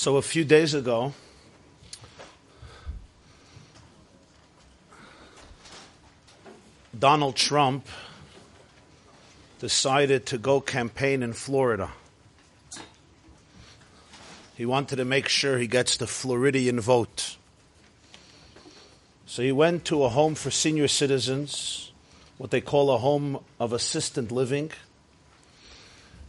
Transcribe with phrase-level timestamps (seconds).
[0.00, 1.12] So a few days ago,
[6.98, 7.86] Donald Trump
[9.58, 11.90] decided to go campaign in Florida.
[14.56, 17.36] He wanted to make sure he gets the Floridian vote.
[19.26, 21.92] So he went to a home for senior citizens,
[22.38, 24.70] what they call a home of assistant living.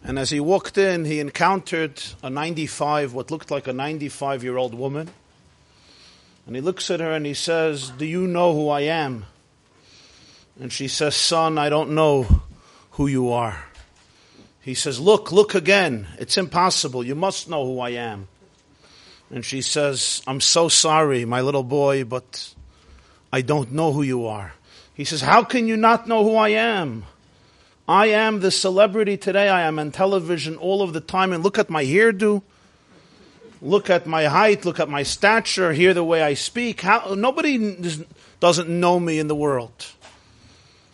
[0.03, 4.57] And as he walked in, he encountered a 95, what looked like a 95 year
[4.57, 5.09] old woman.
[6.47, 9.25] And he looks at her and he says, Do you know who I am?
[10.59, 12.41] And she says, Son, I don't know
[12.91, 13.63] who you are.
[14.61, 16.07] He says, Look, look again.
[16.17, 17.03] It's impossible.
[17.03, 18.27] You must know who I am.
[19.29, 22.53] And she says, I'm so sorry, my little boy, but
[23.31, 24.53] I don't know who you are.
[24.93, 27.05] He says, How can you not know who I am?
[27.91, 29.49] I am the celebrity today.
[29.49, 31.33] I am on television all of the time.
[31.33, 32.41] And look at my hairdo.
[33.61, 34.63] Look at my height.
[34.63, 35.73] Look at my stature.
[35.73, 36.79] Hear the way I speak.
[36.79, 37.75] How, nobody
[38.39, 39.87] doesn't know me in the world.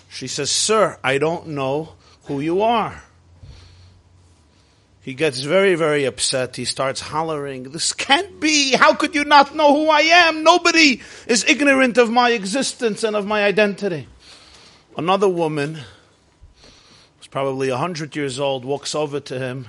[0.09, 1.89] She says, Sir, I don't know
[2.23, 3.03] who you are.
[5.01, 6.55] He gets very, very upset.
[6.55, 8.75] He starts hollering, This can't be.
[8.75, 10.41] How could you not know who I am?
[10.43, 14.07] Nobody is ignorant of my existence and of my identity.
[14.97, 15.77] Another woman,
[17.27, 19.67] who's probably a hundred years old, walks over to him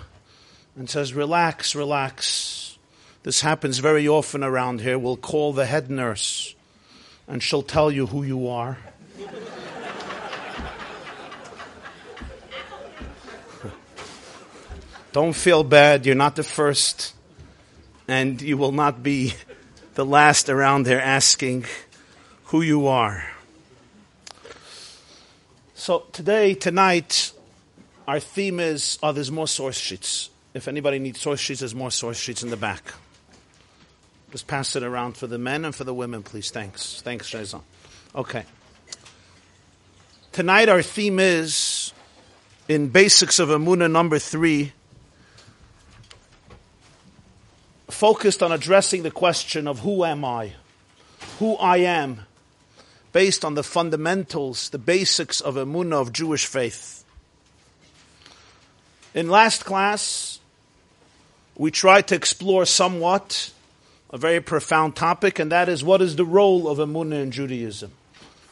[0.77, 2.79] and says, Relax, relax.
[3.25, 4.97] This happens very often around here.
[4.97, 6.55] We'll call the head nurse
[7.27, 8.79] and she'll tell you who you are.
[15.13, 16.07] Don't feel bad.
[16.07, 17.13] You're not the first,
[18.07, 19.35] and you will not be
[19.95, 21.65] the last around there asking
[22.45, 23.25] who you are.
[25.75, 27.33] So today, tonight,
[28.09, 30.31] our theme is oh, there's more source sheets.
[30.55, 32.83] If anybody needs source sheets, there's more source sheets in the back.
[34.33, 36.51] Just pass it around for the men and for the women, please.
[36.51, 37.03] Thanks.
[37.03, 37.61] Thanks, Shazan.
[38.15, 38.45] Okay.
[40.33, 41.93] Tonight, our theme is
[42.67, 44.73] in Basics of Amuna number three
[47.89, 50.53] focused on addressing the question of who am I?
[51.41, 52.21] Who I am,
[53.13, 57.05] based on the fundamentals, the basics of Emunah of Jewish faith.
[59.15, 60.39] In last class,
[61.57, 63.53] we tried to explore somewhat
[64.11, 67.93] a very profound topic, and that is what is the role of Emunah in Judaism?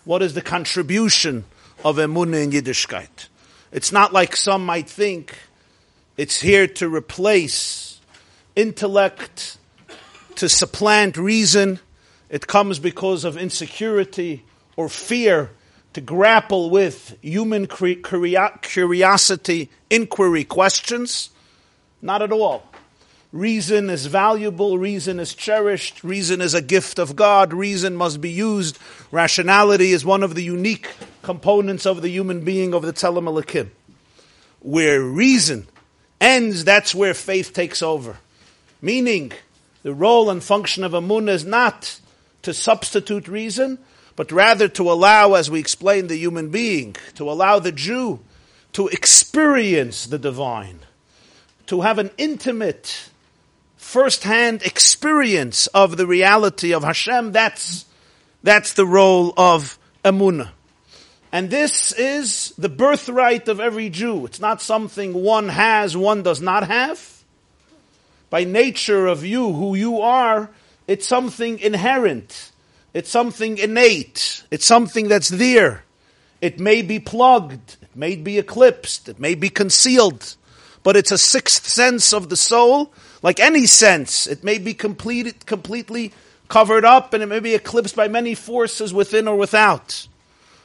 [0.04, 1.44] What is the contribution
[1.84, 3.28] of Emunah in Yiddishkeit?
[3.72, 5.36] It's not like some might think
[6.16, 8.00] it's here to replace
[8.54, 9.58] intellect
[10.36, 11.78] to supplant reason.
[12.30, 14.44] It comes because of insecurity
[14.76, 15.50] or fear
[15.96, 21.30] to grapple with human curiosity, inquiry, questions.
[22.02, 22.64] Not at all.
[23.32, 28.28] Reason is valuable, reason is cherished, reason is a gift of God, reason must be
[28.28, 28.78] used.
[29.10, 30.86] Rationality is one of the unique
[31.22, 33.70] components of the human being of the Elokim.
[34.60, 35.66] Where reason
[36.20, 38.18] ends, that's where faith takes over.
[38.82, 39.32] Meaning,
[39.82, 41.98] the role and function of Amunah is not
[42.42, 43.78] to substitute reason,
[44.16, 48.20] but rather to allow, as we explained, the human being, to allow the Jew
[48.72, 50.80] to experience the divine,
[51.66, 53.10] to have an intimate,
[53.76, 57.32] first-hand experience of the reality of Hashem.
[57.32, 57.86] That's,
[58.42, 60.50] that's the role of Amunah.
[61.32, 64.26] And this is the birthright of every Jew.
[64.26, 67.16] It's not something one has, one does not have
[68.30, 70.50] by nature of you, who you are,
[70.86, 72.50] it's something inherent.
[72.96, 74.42] It's something innate.
[74.50, 75.84] It's something that's there.
[76.40, 77.76] It may be plugged.
[77.82, 79.10] It may be eclipsed.
[79.10, 80.34] It may be concealed.
[80.82, 84.26] But it's a sixth sense of the soul, like any sense.
[84.26, 86.14] It may be completed, completely
[86.48, 90.08] covered up and it may be eclipsed by many forces within or without.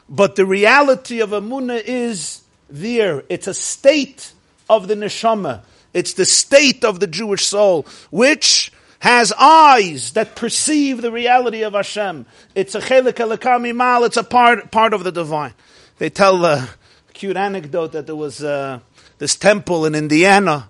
[0.07, 3.25] But the reality of Amunah is there.
[3.27, 4.31] It's a state
[4.69, 5.63] of the neshama.
[5.93, 11.73] It's the state of the Jewish soul, which has eyes that perceive the reality of
[11.73, 12.23] Hashem.
[12.53, 15.55] It's a chelik elakami mal, it's a part, part of the divine.
[15.97, 16.69] They tell a
[17.11, 18.79] cute anecdote that there was uh,
[19.17, 20.69] this temple in Indiana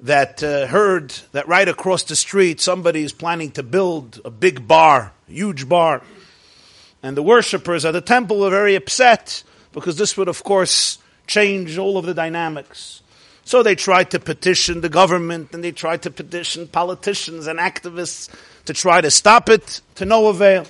[0.00, 4.68] that uh, heard that right across the street somebody is planning to build a big
[4.68, 6.02] bar, huge bar.
[7.02, 9.42] And the worshippers at the temple were very upset
[9.72, 13.02] because this would, of course, change all of the dynamics.
[13.44, 18.28] So they tried to petition the government and they tried to petition politicians and activists
[18.66, 20.64] to try to stop it, to no avail.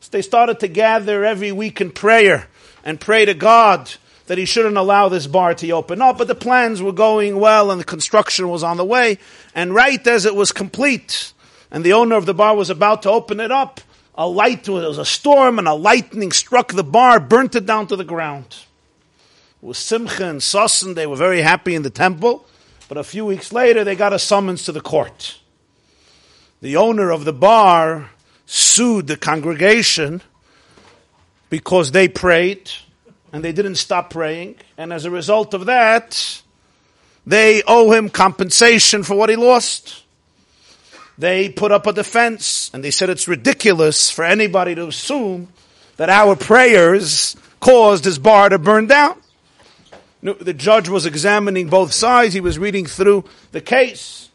[0.00, 2.48] So they started to gather every week in prayer
[2.84, 3.92] and pray to God
[4.26, 7.70] that he shouldn't allow this bar to open up, but the plans were going well
[7.70, 9.18] and the construction was on the way.
[9.54, 11.32] And right as it was complete,
[11.70, 13.80] and the owner of the bar was about to open it up,
[14.14, 17.86] a light, there was a storm and a lightning struck the bar, burnt it down
[17.88, 18.65] to the ground.
[19.66, 22.46] Was Simcha and Sasan, they were very happy in the temple,
[22.88, 25.40] but a few weeks later they got a summons to the court.
[26.60, 28.10] The owner of the bar
[28.46, 30.22] sued the congregation
[31.50, 32.70] because they prayed
[33.32, 36.42] and they didn't stop praying, and as a result of that,
[37.26, 40.04] they owe him compensation for what he lost.
[41.18, 45.48] They put up a defense, and they said it's ridiculous for anybody to assume
[45.96, 49.20] that our prayers caused his bar to burn down.
[50.34, 52.34] The judge was examining both sides.
[52.34, 54.30] He was reading through the case.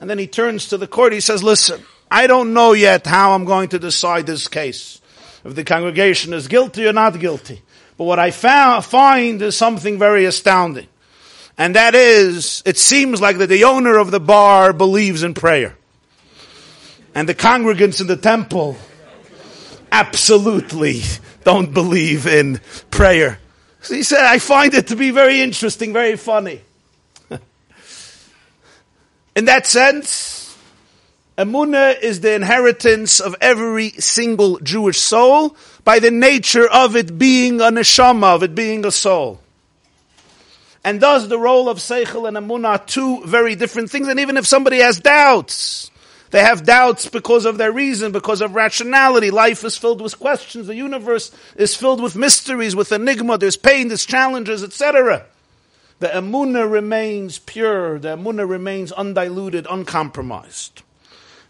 [0.00, 1.12] And then he turns to the court.
[1.12, 5.00] He says, listen, I don't know yet how I'm going to decide this case.
[5.44, 7.62] If the congregation is guilty or not guilty.
[7.96, 10.88] But what I found, find is something very astounding.
[11.56, 15.76] And that is, it seems like that the owner of the bar believes in prayer.
[17.14, 18.76] And the congregants in the temple
[19.90, 21.02] absolutely
[21.44, 22.60] don't believe in
[22.90, 23.38] prayer.
[23.88, 26.60] He said, I find it to be very interesting, very funny.
[29.36, 30.56] in that sense,
[31.38, 37.60] Emunah is the inheritance of every single Jewish soul by the nature of it being
[37.60, 39.40] a neshama, of it being a soul.
[40.82, 44.08] And thus the role of Seichel and Amunah are two very different things.
[44.08, 45.90] And even if somebody has doubts,
[46.30, 49.30] they have doubts because of their reason, because of rationality.
[49.30, 50.66] Life is filled with questions.
[50.66, 53.38] The universe is filled with mysteries, with enigma.
[53.38, 55.26] There's pain, there's challenges, etc.
[55.98, 57.98] The Amunah remains pure.
[57.98, 60.82] The Amunah remains undiluted, uncompromised.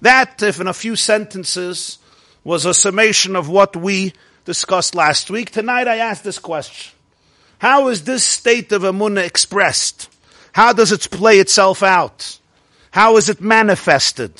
[0.03, 1.99] That, if in a few sentences,
[2.45, 4.13] was a summation of what we
[4.45, 5.51] discussed last week.
[5.51, 6.93] Tonight I ask this question.
[7.59, 10.11] How is this state of Amunah expressed?
[10.53, 12.39] How does it play itself out?
[12.91, 14.33] How is it manifested?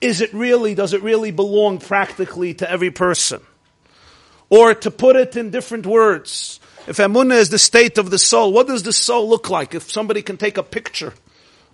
[0.00, 3.40] Is it really, does it really belong practically to every person?
[4.50, 8.52] Or to put it in different words, if Amunah is the state of the soul,
[8.52, 9.74] what does the soul look like?
[9.74, 11.12] If somebody can take a picture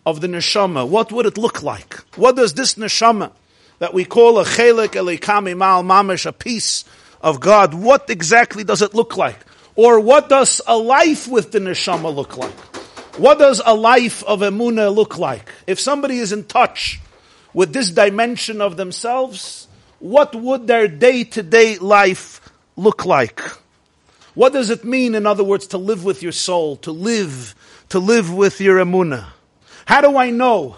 [0.06, 1.94] of the neshama, what would it look like?
[2.16, 3.30] What does this neshama
[3.78, 6.84] that we call a chelik elikami mal mamish, a piece
[7.20, 9.38] of God, what exactly does it look like?
[9.76, 12.58] Or what does a life with the neshama look like?
[13.18, 15.48] What does a life of emuna look like?
[15.66, 17.00] If somebody is in touch
[17.54, 19.68] with this dimension of themselves,
[20.00, 22.40] what would their day to day life
[22.76, 23.40] look like?
[24.34, 27.54] What does it mean, in other words, to live with your soul, to live,
[27.90, 29.26] to live with your emuna?
[29.86, 30.76] How do I know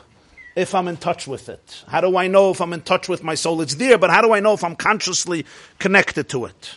[0.55, 1.85] if I'm in touch with it?
[1.89, 3.63] How do I know if I'm in touch with my soul?
[3.63, 5.47] It's there, but how do I know if I'm consciously
[5.79, 6.75] connected to it?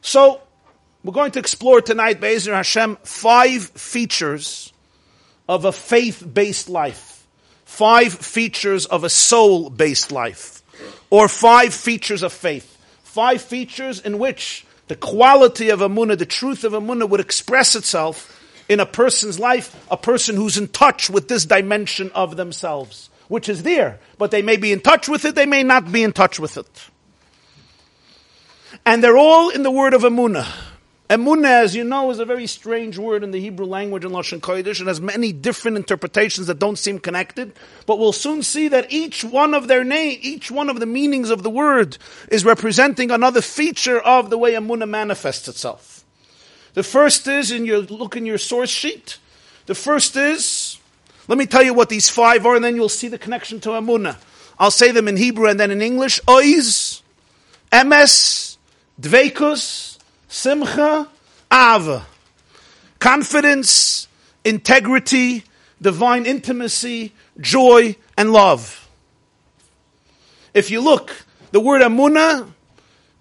[0.00, 0.40] So,
[1.04, 4.72] we're going to explore tonight, Be'ezer Hashem, five features
[5.48, 7.15] of a faith-based life.
[7.76, 10.62] Five features of a soul-based life.
[11.10, 12.78] Or five features of faith.
[13.02, 18.32] Five features in which the quality of Amunah, the truth of Amunah would express itself
[18.66, 23.46] in a person's life, a person who's in touch with this dimension of themselves, which
[23.46, 26.14] is there, but they may be in touch with it, they may not be in
[26.14, 26.88] touch with it.
[28.86, 30.50] And they're all in the word of Amunah.
[31.08, 34.40] Emunah, as you know, is a very strange word in the Hebrew language in Lashon
[34.40, 34.80] Kodesh.
[34.80, 37.52] It has many different interpretations that don't seem connected.
[37.86, 41.30] But we'll soon see that each one of their name, each one of the meanings
[41.30, 41.96] of the word
[42.28, 46.04] is representing another feature of the way Emunah manifests itself.
[46.74, 49.18] The first is, in your look in your source sheet.
[49.66, 50.78] The first is,
[51.28, 53.70] let me tell you what these five are, and then you'll see the connection to
[53.70, 54.16] Amunah.
[54.58, 56.20] I'll say them in Hebrew and then in English.
[56.28, 57.00] Oiz,
[57.70, 58.56] emes,
[59.00, 59.85] dveikus,
[60.28, 61.08] simcha,
[61.52, 62.06] ava.
[62.98, 64.08] Confidence,
[64.44, 65.44] integrity,
[65.80, 68.88] divine intimacy, joy, and love.
[70.54, 71.14] If you look,
[71.50, 72.50] the word amuna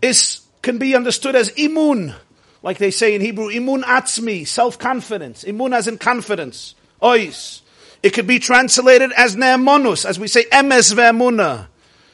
[0.01, 2.15] is, can be understood as imun,
[2.63, 5.43] like they say in Hebrew, imun atzmi, self-confidence.
[5.43, 6.75] Imun as in confidence.
[7.01, 7.61] Ois.
[8.01, 11.67] It could be translated as ne'emonus, as we say emes ve'emuna.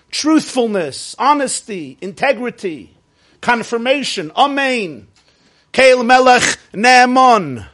[0.09, 2.95] Truthfulness, honesty, integrity,
[3.41, 5.07] confirmation, amen.
[5.73, 7.67] Kael melech ne'emon.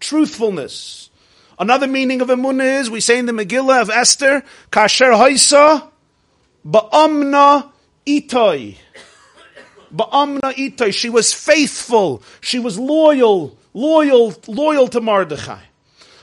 [0.00, 1.10] Truthfulness.
[1.58, 5.88] Another meaning of emunah is, we say in the Megillah of Esther, kasher hoisa
[6.66, 7.70] ba'amna
[8.06, 8.76] itoi.
[9.94, 10.92] Ba'amna itay.
[10.92, 12.22] She was faithful.
[12.40, 15.62] She was loyal, loyal, loyal to Mordechai.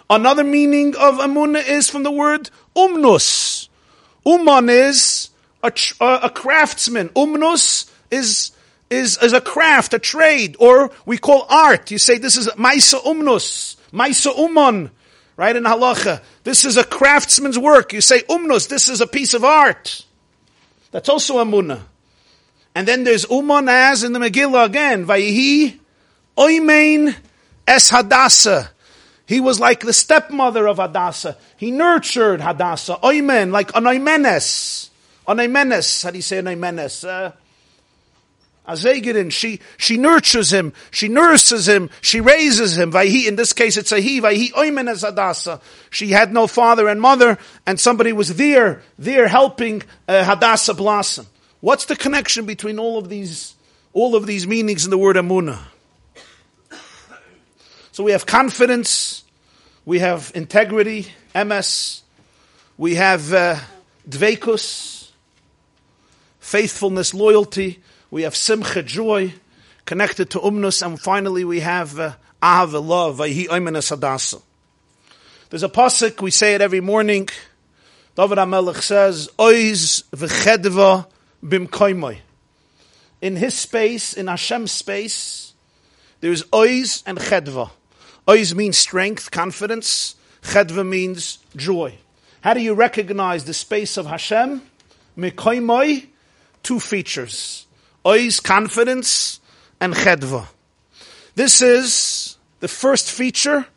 [0.10, 3.70] Another meaning of Amunah is from the word umnus.
[4.26, 5.30] Uman is
[5.64, 5.72] a,
[6.02, 7.08] a craftsman.
[7.10, 8.52] Umnus is
[8.92, 11.90] is, is a craft, a trade, or we call art.
[11.90, 14.92] You say this is maisa umnus, maisa umon,
[15.38, 16.22] right in halacha.
[16.44, 17.94] This is a craftsman's work.
[17.94, 20.06] You say umnus, this is a piece of art.
[20.92, 21.82] That's also a amuna.
[22.76, 25.80] And then there's umon as in the Megillah again, vayihi
[26.38, 27.16] oimein
[27.68, 28.70] es hadasa.
[29.26, 31.38] He was like the stepmother of Hadassah.
[31.56, 32.98] He nurtured Hadassah.
[33.02, 34.90] Oimen, like an Oimenes.
[35.26, 36.04] An Oimenes.
[36.04, 37.08] How do you say an Oimenes?
[37.08, 37.32] Uh,
[38.68, 42.92] Azegirin, she, she nurtures him, she nurses him, she raises him.
[42.92, 45.60] Vayhi, in this case it's a he, Vayhi oimenes Hadassah.
[45.90, 51.26] She had no father and mother, and somebody was there, there helping uh, Hadassah blossom.
[51.60, 53.56] What's the connection between all of these,
[53.94, 55.60] all of these meanings in the word Amunah?
[57.92, 59.24] So we have confidence,
[59.86, 62.02] we have integrity, emes,
[62.78, 63.58] we have uh,
[64.08, 65.10] dveikus,
[66.40, 67.81] faithfulness, loyalty,
[68.12, 69.34] we have simcha, joy,
[69.86, 74.42] connected to umnus, and finally we have uh, love, vayhi oimenes hadasa.
[75.50, 77.30] There's a pasuk, we say it every morning.
[78.16, 81.08] David HaMelech says, Oiz v'chedva
[81.44, 82.20] bimkoimoy.
[83.22, 85.54] In his space, in Hashem's space,
[86.22, 87.72] there's oiz and chedva.
[88.28, 90.16] Oiz means strength, confidence.
[90.42, 91.96] Chedva means joy.
[92.42, 94.62] How do you recognize the space of Hashem?
[95.18, 96.08] Mikoimoy,
[96.64, 97.68] two features.
[98.06, 99.40] Oiz, confidence,
[99.80, 100.48] and chedva.
[101.36, 103.68] This is the first feature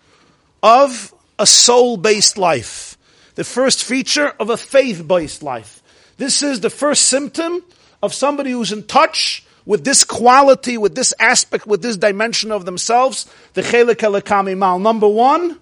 [0.63, 2.97] of a soul-based life.
[3.35, 5.83] The first feature of a faith-based life.
[6.17, 7.63] This is the first symptom
[8.03, 12.65] of somebody who's in touch with this quality, with this aspect, with this dimension of
[12.65, 13.31] themselves.
[13.53, 14.79] The chelik elakami mal.
[14.79, 15.59] Number one,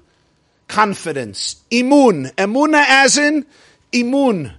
[0.69, 1.57] confidence.
[1.71, 2.33] Imun.
[2.35, 3.45] Emuna as in
[3.93, 4.55] imun.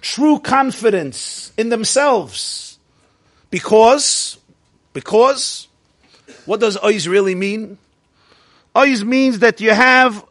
[0.00, 2.73] True confidence in themselves
[3.54, 4.36] because,
[4.94, 5.68] because,
[6.44, 7.78] what does ois really mean?
[8.74, 10.24] Ois means that you have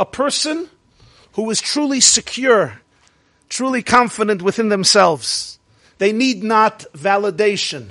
[0.00, 0.68] a person
[1.34, 2.80] who is truly secure,
[3.48, 5.60] truly confident within themselves.
[5.98, 7.90] They need not validation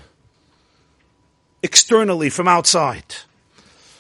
[1.62, 3.16] externally from outside.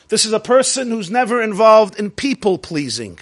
[0.09, 3.17] This is a person who's never involved in people pleasing.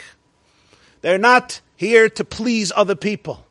[1.01, 3.45] They're not here to please other people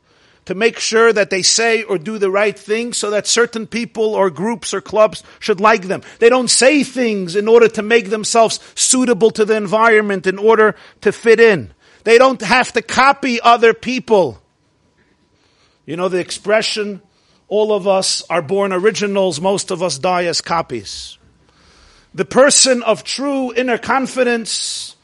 [0.51, 4.17] to make sure that they say or do the right thing so that certain people
[4.17, 6.03] or groups or clubs should like them.
[6.19, 10.75] They don't say things in order to make themselves suitable to the environment in order
[11.03, 11.73] to fit in.
[12.03, 14.43] They don't have to copy other people.
[15.87, 17.01] You know the expression,
[17.47, 21.17] all of us are born originals, most of us die as copies.
[22.13, 24.97] The person of true inner confidence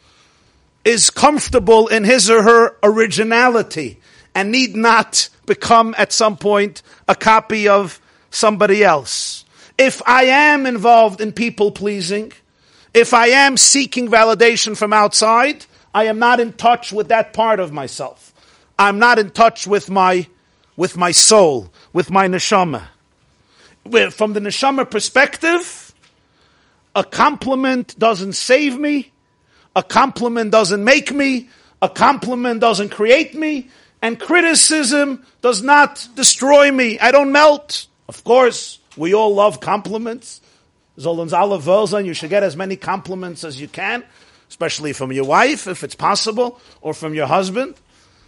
[0.84, 4.00] is comfortable in his or her originality
[4.36, 8.00] and need not become at some point a copy of
[8.30, 9.44] somebody else.
[9.78, 12.32] If I am involved in people pleasing,
[12.94, 17.60] if I am seeking validation from outside, I am not in touch with that part
[17.60, 18.32] of myself.
[18.78, 20.26] I'm not in touch with my,
[20.76, 22.88] with my soul, with my neshama.
[24.12, 25.94] From the neshama perspective,
[26.94, 29.12] a compliment doesn't save me,
[29.74, 31.48] a compliment doesn't make me,
[31.82, 33.68] a compliment doesn't create me,
[34.06, 36.96] and criticism does not destroy me.
[37.00, 37.88] I don't melt.
[38.08, 40.40] Of course, we all love compliments.
[40.96, 44.04] Zolans alle you should get as many compliments as you can,
[44.48, 47.74] especially from your wife, if it's possible, or from your husband.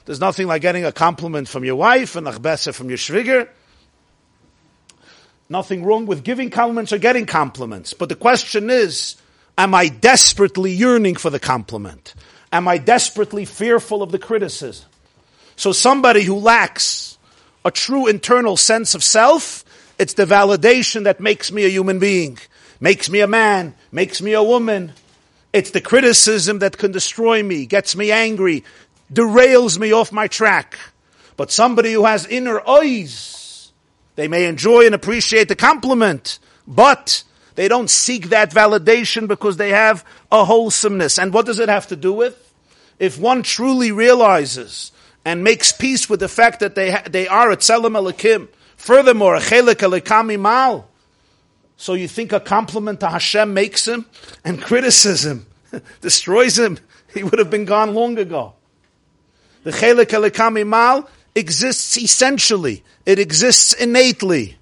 [0.04, 2.32] There's nothing like getting a compliment from your wife and a
[2.72, 3.48] from your shviger.
[5.48, 7.92] Nothing wrong with giving compliments or getting compliments.
[7.92, 9.14] But the question is,
[9.56, 12.14] am I desperately yearning for the compliment?
[12.50, 14.88] Am I desperately fearful of the criticism?
[15.58, 17.18] So somebody who lacks
[17.64, 19.64] a true internal sense of self,
[19.98, 22.38] it's the validation that makes me a human being,
[22.78, 24.92] makes me a man, makes me a woman.
[25.52, 28.62] It's the criticism that can destroy me, gets me angry,
[29.12, 30.78] derails me off my track.
[31.36, 33.72] But somebody who has inner eyes,
[34.14, 36.38] they may enjoy and appreciate the compliment,
[36.68, 37.24] but
[37.56, 41.18] they don't seek that validation because they have a wholesomeness.
[41.18, 42.44] And what does it have to do with?
[43.00, 44.92] If one truly realizes
[45.24, 48.48] and makes peace with the fact that they, ha- they are a tzelem elikim.
[48.76, 50.88] Furthermore, a chelik elikami mal.
[51.76, 54.06] So you think a compliment to Hashem makes him,
[54.44, 55.46] and criticism
[56.00, 56.78] destroys him?
[57.14, 58.52] He would have been gone long ago.
[59.64, 62.84] The chelik elikami mal exists essentially.
[63.06, 64.58] It exists innately.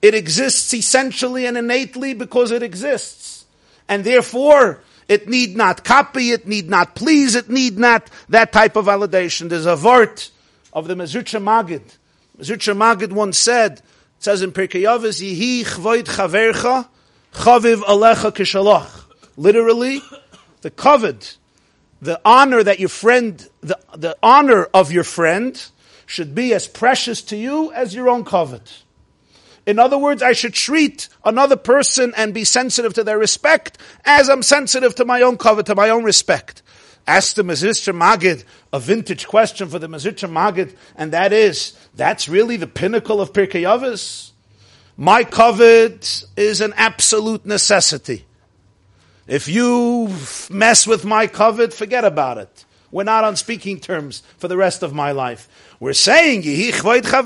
[0.00, 3.46] It exists essentially and innately because it exists.
[3.88, 4.80] And therefore,
[5.12, 9.50] it need not copy, it need not please, it need not that type of validation.
[9.50, 10.30] There's a vort
[10.72, 11.82] of the Mezritcha Magid.
[12.38, 13.82] Mezritcha Magid once said, it
[14.18, 16.88] says in Pirkei Avos, Yihi chvoid chavercha,
[17.34, 19.04] chaviv alecha kishalach.
[19.36, 20.00] Literally,
[20.62, 21.36] the koved,
[22.00, 25.62] the honor that your friend, the, the honor of your friend
[26.06, 28.82] should be as precious to you as your own koved.
[29.66, 34.28] In other words, I should treat another person and be sensitive to their respect as
[34.28, 36.62] I'm sensitive to my own koved, to my own respect.
[37.06, 42.28] Ask the Mezritcher Magid a vintage question for the Mezritcher Magid, and that is, that's
[42.28, 44.30] really the pinnacle of Pirkei Avos.
[44.96, 48.24] My koved is an absolute necessity.
[49.26, 50.14] If you
[50.50, 52.64] mess with my koved, forget about it.
[52.90, 55.48] We're not on speaking terms for the rest of my life.
[55.82, 57.18] We're saying, In Pirkei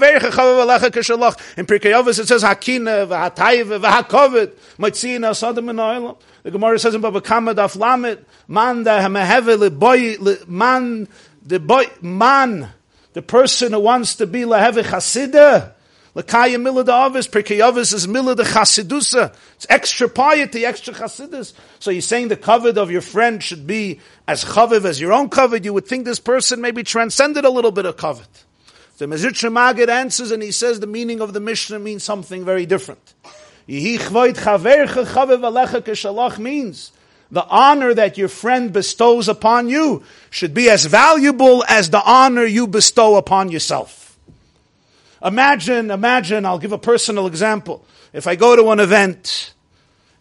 [1.92, 6.16] Avos it says, Hakina, V'hatayve, V'hakovet, Mitzina, Sodom and Oilam.
[6.42, 11.06] The Gemara says in Baba Kama Daf Lamet, Man da Hameheve boy, man,
[11.44, 12.70] the boy, man,
[13.12, 15.74] the person who wants to be Leheve Chasida,
[16.14, 19.34] Lakaya Mila de Avis, is Mila de Chasidusa.
[19.56, 21.52] It's extra piety, extra Chasidus.
[21.78, 25.28] So you're saying the koved of your friend should be as chaviv as your own
[25.28, 25.62] koved.
[25.66, 28.44] You would think this person maybe transcended a little bit of koved.
[28.98, 32.64] The Mezritcher Magid answers and he says the meaning of the Mishnah means something very
[32.64, 33.14] different.
[36.38, 36.92] means
[37.30, 42.44] the honor that your friend bestows upon you should be as valuable as the honor
[42.44, 44.16] you bestow upon yourself.
[45.22, 47.84] Imagine, imagine, I'll give a personal example.
[48.12, 49.52] If I go to an event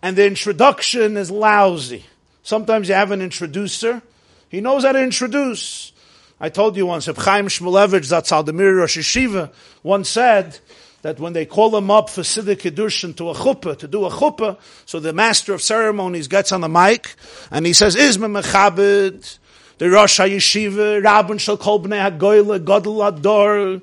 [0.01, 2.05] and the introduction is lousy,
[2.43, 4.01] sometimes you have an introducer,
[4.49, 5.91] he knows how to introduce.
[6.37, 10.59] I told you once, Chaim Shmulevich, Zatzaldemir Rosh Yeshiva, once said
[11.01, 14.09] that when they call him up for Siddur Kiddushin to a chuppah, to do a
[14.09, 17.15] chuppah, so the master of ceremonies gets on the mic
[17.51, 19.37] and he says, Izma Mechabed,
[19.77, 23.81] the Rosh HaYeshiva, Rabban Shal Kol Bnei HaGoyle, Godel Ador,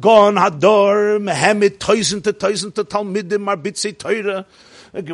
[0.00, 4.46] Gon Hador, Mehemet, Toisen to Toisen to Talmidim, Marbitze Torah,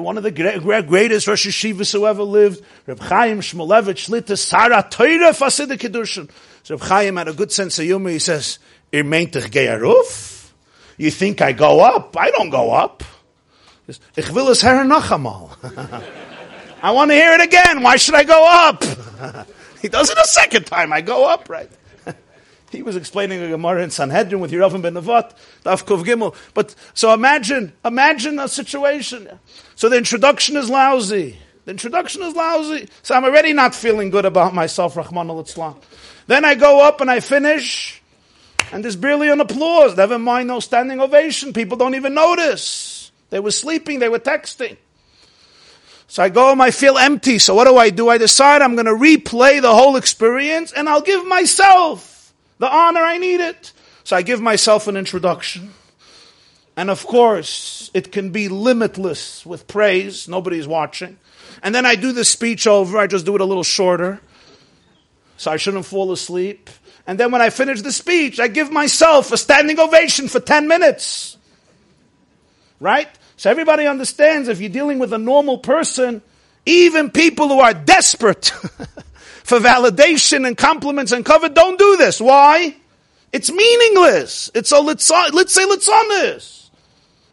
[0.00, 5.33] one of the greatest Rosh Hashivas who ever lived, Reb Chaim Shmulevich, Shlita Sara Torah
[5.33, 6.30] Fasid Kiddushin.
[6.62, 8.10] So Reb Chaim had a good sense of humor.
[8.10, 8.58] He says,
[8.92, 10.50] "Ir gearuf?
[10.96, 12.16] You think I go up?
[12.18, 13.02] I don't go up.
[14.16, 15.50] Ich will es her nachamal.
[16.82, 17.82] I want to hear it again.
[17.82, 18.84] Why should I go up?
[19.82, 20.92] he does it a second time.
[20.92, 21.70] I go up, right?
[22.70, 26.36] He was explaining a Gemara in Sanhedrin with Yeravim ben Nevat, Daf Kuf Gimel.
[26.54, 29.28] But so imagine, imagine a situation.
[29.74, 31.38] So the introduction is lousy.
[31.64, 32.88] The introduction is lousy.
[33.02, 35.44] So I'm already not feeling good about myself, Rahman al
[36.26, 38.02] Then I go up and I finish,
[38.72, 39.96] and there's barely an applause.
[39.96, 41.52] Never mind no standing ovation.
[41.52, 43.12] People don't even notice.
[43.30, 44.76] They were sleeping, they were texting.
[46.08, 47.38] So I go home, I feel empty.
[47.38, 48.08] So what do I do?
[48.08, 53.00] I decide I'm going to replay the whole experience and I'll give myself the honor
[53.00, 53.72] I need it.
[54.02, 55.72] So I give myself an introduction.
[56.76, 60.26] And of course, it can be limitless with praise.
[60.28, 61.16] Nobody's watching.
[61.62, 62.98] And then I do the speech over.
[62.98, 64.20] I just do it a little shorter.
[65.36, 66.70] So I shouldn't fall asleep.
[67.06, 70.68] And then when I finish the speech, I give myself a standing ovation for 10
[70.68, 71.36] minutes.
[72.78, 73.08] Right?
[73.36, 76.22] So everybody understands if you're dealing with a normal person,
[76.66, 78.46] even people who are desperate
[79.44, 82.20] for validation and compliments and cover, don't do this.
[82.20, 82.76] Why?
[83.32, 84.50] It's meaningless.
[84.54, 86.59] It's a let's say leitzanus.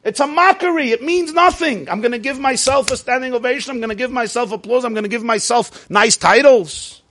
[0.08, 0.91] It's a mockery.
[0.91, 1.89] It means nothing.
[1.89, 3.72] I'm going to give myself a standing ovation.
[3.72, 4.86] I'm going to give myself applause.
[4.86, 7.02] I'm going to give myself nice titles.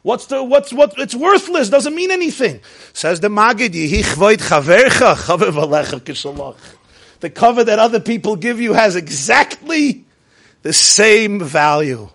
[0.00, 2.62] What's the, what's, what, it's worthless, doesn't mean anything.
[2.94, 3.72] Says the Magid,
[7.20, 10.06] The cover that other people give you has exactly
[10.62, 12.08] the same value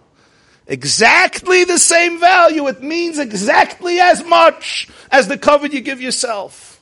[0.69, 2.67] exactly the same value.
[2.67, 6.80] It means exactly as much as the cover you give yourself.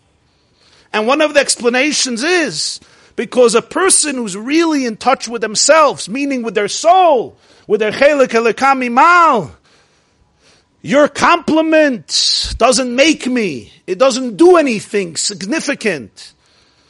[0.92, 2.82] And one of the explanations is
[3.18, 7.92] because a person who's really in touch with themselves, meaning with their soul, with their
[7.92, 9.52] chelik elikami mal,
[10.84, 13.74] your compliment doesn't make me.
[13.88, 16.34] It doesn't do anything significant.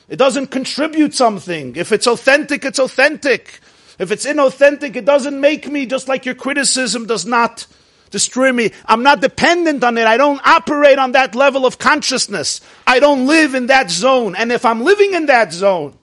[0.10, 1.78] It doesn't contribute something.
[1.78, 3.62] If it's authentic, it's authentic.
[3.98, 7.66] If it's inauthentic, it doesn't make me, just like your criticism does not
[8.10, 8.72] destroy me.
[8.86, 10.06] I'm not dependent on it.
[10.06, 12.60] I don't operate on that level of consciousness.
[12.86, 14.36] I don't live in that zone.
[14.36, 15.98] And if I'm living in that zone,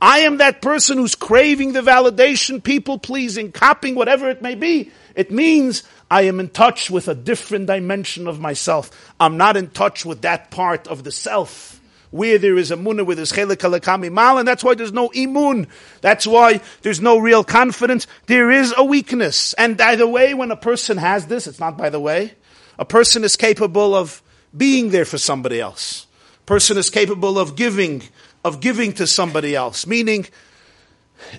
[0.00, 4.92] I am that person who's craving the validation, people pleasing, copying, whatever it may be.
[5.16, 9.12] It means I am in touch with a different dimension of myself.
[9.18, 11.78] I'm not in touch with that part of the self
[12.10, 15.10] where there is a munah with his chelik alakami mal, and that's why there's no
[15.10, 15.68] imun.
[16.00, 18.06] That's why there's no real confidence.
[18.26, 19.52] There is a weakness.
[19.54, 22.34] And by the way, when a person has this, it's not by the way,
[22.78, 24.22] a person is capable of
[24.56, 26.06] being there for somebody else.
[26.40, 28.02] A person is capable of giving
[28.48, 29.86] of giving to somebody else.
[29.86, 30.26] Meaning,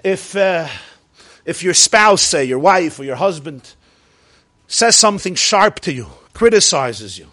[0.03, 0.67] if, uh,
[1.43, 3.73] if your spouse, say, your wife or your husband,
[4.67, 7.27] says something sharp to you, criticizes you,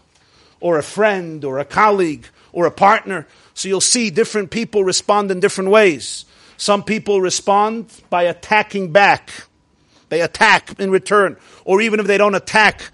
[0.59, 5.31] or a friend or a colleague or a partner, so you'll see different people respond
[5.31, 6.25] in different ways.
[6.57, 9.31] Some people respond by attacking back.
[10.09, 11.37] They attack in return.
[11.65, 12.91] Or even if they don't attack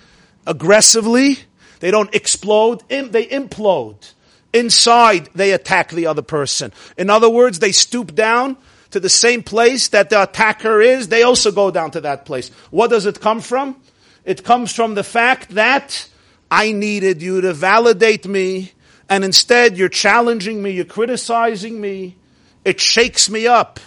[0.47, 1.39] aggressively,
[1.79, 4.13] they don't explode, they implode.
[4.53, 6.73] Inside, they attack the other person.
[6.97, 8.57] In other words, they stoop down
[8.91, 11.09] to the same place that the attacker is.
[11.09, 12.51] They also go down to that place.
[12.71, 13.81] What does it come from?
[14.25, 16.09] It comes from the fact that
[16.51, 18.73] I needed you to validate me,
[19.09, 22.17] and instead you're challenging me, you're criticizing me.
[22.65, 23.81] It shakes me up.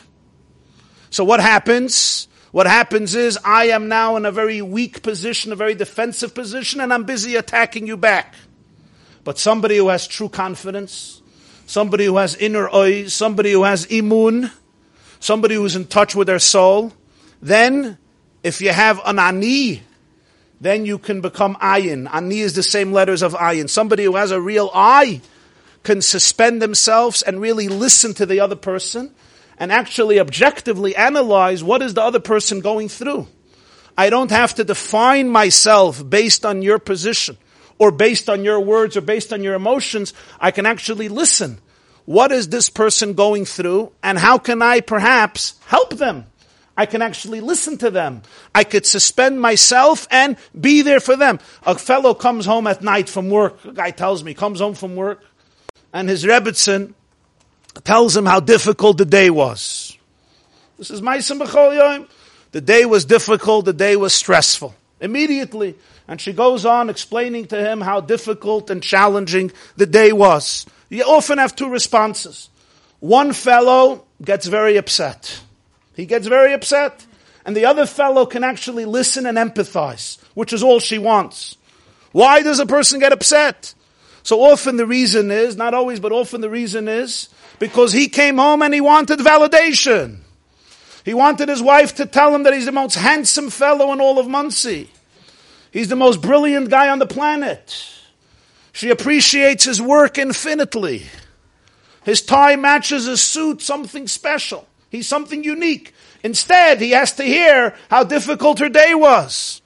[1.11, 2.27] So what happens?
[2.51, 6.81] What happens is I am now in a very weak position, a very defensive position,
[6.81, 8.33] and I'm busy attacking you back.
[9.25, 11.21] But somebody who has true confidence,
[11.65, 14.51] somebody who has inner eyes, somebody who has imun,
[15.19, 16.93] somebody who's in touch with their soul,
[17.41, 17.97] then
[18.43, 19.81] if you have an ani,
[20.61, 22.07] then you can become ayin.
[22.13, 23.67] Ani is the same letters of ayin.
[23.67, 25.21] Somebody who has a real eye
[25.81, 29.11] can suspend themselves and really listen to the other person
[29.57, 33.27] and actually objectively analyze what is the other person going through.
[33.97, 37.37] I don't have to define myself based on your position
[37.77, 41.59] or based on your words or based on your emotions, I can actually listen.
[42.05, 46.25] What is this person going through and how can I perhaps help them?
[46.77, 48.21] I can actually listen to them.
[48.53, 51.39] I could suspend myself and be there for them.
[51.65, 53.63] A fellow comes home at night from work.
[53.65, 55.23] A guy tells me, comes home from work,
[55.93, 56.93] and his Rebbitzin
[57.85, 59.97] tells him how difficult the day was.
[60.77, 62.07] This is Ma'asim B'chol Yom.
[62.51, 64.75] The day was difficult, the day was stressful.
[65.05, 65.75] Immediately,
[66.07, 70.65] and she goes on explaining to him how difficult and challenging the day was.
[70.89, 72.49] You often have two responses.
[72.99, 75.41] One fellow gets very upset.
[75.95, 77.05] He gets very upset.
[77.45, 81.57] And the other fellow can actually listen and empathize, which is all she wants.
[82.11, 83.75] Why does a person get upset?
[84.23, 88.37] So often the reason is, not always, but often the reason is, because he came
[88.37, 90.21] home and he wanted validation.
[91.03, 94.17] He wanted his wife to tell him that he's the most handsome fellow in all
[94.17, 94.89] of Monsey.
[95.75, 97.85] He's the most brilliant guy on the planet.
[98.71, 101.03] She appreciates his work infinitely.
[102.05, 104.69] His tie matches his suit, something special.
[104.89, 105.93] He's something unique.
[106.23, 109.61] Instead, he has to hear how difficult her day was.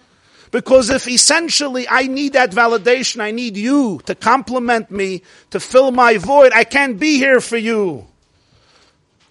[0.50, 5.92] Because if essentially I need that validation, I need you to compliment me, to fill
[5.92, 8.08] my void, I can't be here for you.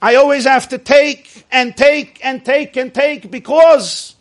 [0.00, 4.14] I always have to take and take and take and take because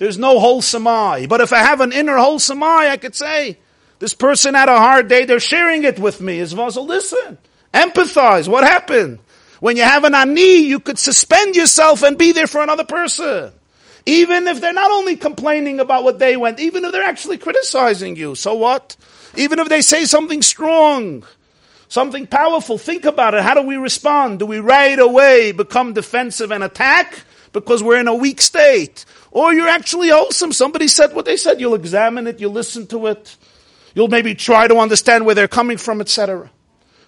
[0.00, 1.26] there's no wholesome eye.
[1.28, 3.58] But if I have an inner wholesome eye, I could say,
[3.98, 6.40] this person had a hard day, they're sharing it with me.
[6.40, 7.36] As well, so listen,
[7.74, 8.48] empathize.
[8.48, 9.18] What happened?
[9.60, 13.52] When you have an ani, you could suspend yourself and be there for another person.
[14.06, 18.16] Even if they're not only complaining about what they went, even if they're actually criticizing
[18.16, 18.34] you.
[18.34, 18.96] So what?
[19.36, 21.24] Even if they say something strong,
[21.88, 23.42] something powerful, think about it.
[23.42, 24.38] How do we respond?
[24.38, 29.04] Do we right away become defensive and attack because we're in a weak state?
[29.32, 30.52] Or you're actually wholesome.
[30.52, 31.60] Somebody said what they said.
[31.60, 32.40] You'll examine it.
[32.40, 33.36] You'll listen to it.
[33.94, 36.50] You'll maybe try to understand where they're coming from, etc.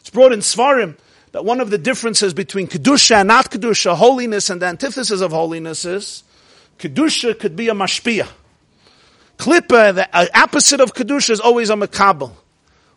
[0.01, 0.97] It's brought in Svarim
[1.33, 5.33] that one of the differences between Kedusha and not Kedusha, holiness and the antithesis of
[5.33, 6.25] holiness is
[6.79, 8.29] Kedusha could be a mashpia.
[9.39, 12.33] Klippa, the uh, opposite of Kedusha, is always a makabel.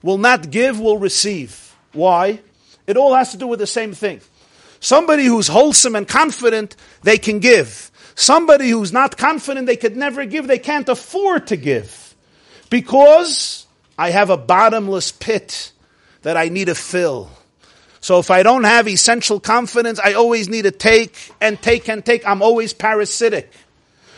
[0.02, 1.76] Will not give, will receive.
[1.94, 2.40] Why?
[2.86, 4.22] It all has to do with the same thing.
[4.80, 7.90] Somebody who's wholesome and confident, they can give.
[8.16, 12.16] Somebody who's not confident they could never give, they can't afford to give.
[12.70, 15.74] Because I have a bottomless pit
[16.22, 17.30] that I need to fill.
[18.00, 22.06] So if I don't have essential confidence, I always need to take and take and
[22.06, 22.26] take.
[22.28, 23.52] I'm always parasitic.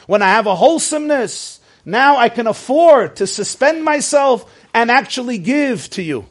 [0.05, 5.89] When I have a wholesomeness, now I can afford to suspend myself and actually give
[5.91, 6.25] to you.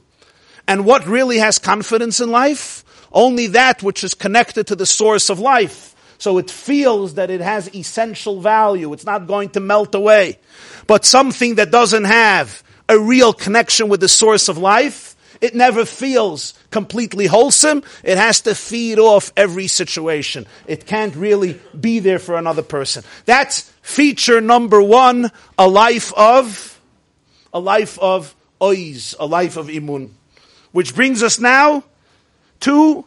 [0.68, 2.84] And what really has confidence in life?
[3.10, 5.95] Only that which is connected to the source of life.
[6.18, 8.92] So it feels that it has essential value.
[8.92, 10.38] It's not going to melt away.
[10.86, 15.84] But something that doesn't have a real connection with the source of life, it never
[15.84, 17.82] feels completely wholesome.
[18.02, 20.46] It has to feed off every situation.
[20.66, 23.04] It can't really be there for another person.
[23.26, 26.80] That's feature number one, a life of,
[27.52, 30.10] a life of ois, a life of imun.
[30.72, 31.84] Which brings us now
[32.60, 33.04] to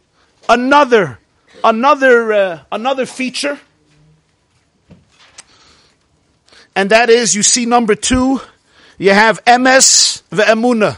[0.47, 1.19] another
[1.63, 3.59] another, uh, another feature,
[6.75, 8.41] and that is you see number two,
[8.97, 10.97] you have emes ve'emuna.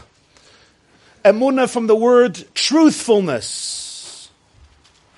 [1.24, 4.30] Emuna from the word truthfulness.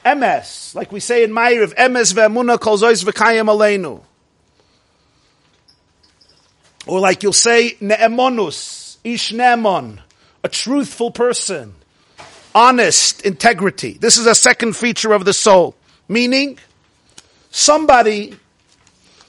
[0.05, 4.03] emes, like we say in Ma'ariv, emes ve'emuna kol zois v'kayim aleinu.
[6.87, 10.01] Or like you'll say, ne'emonus, ish ne'emon,
[10.43, 11.75] a truthful person,
[12.55, 13.99] honest, integrity.
[14.01, 15.75] This is a second feature of the soul.
[16.09, 16.59] Meaning,
[17.51, 18.37] somebody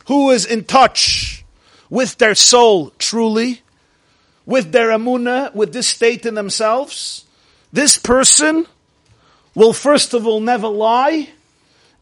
[0.07, 1.43] who is in touch
[1.89, 3.61] with their soul truly,
[4.45, 7.25] with their amuna, with this state in themselves,
[7.73, 8.67] this person
[9.55, 11.29] will first of all never lie,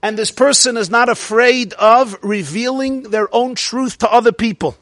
[0.02, 4.78] and this person is not afraid of revealing their own truth to other people.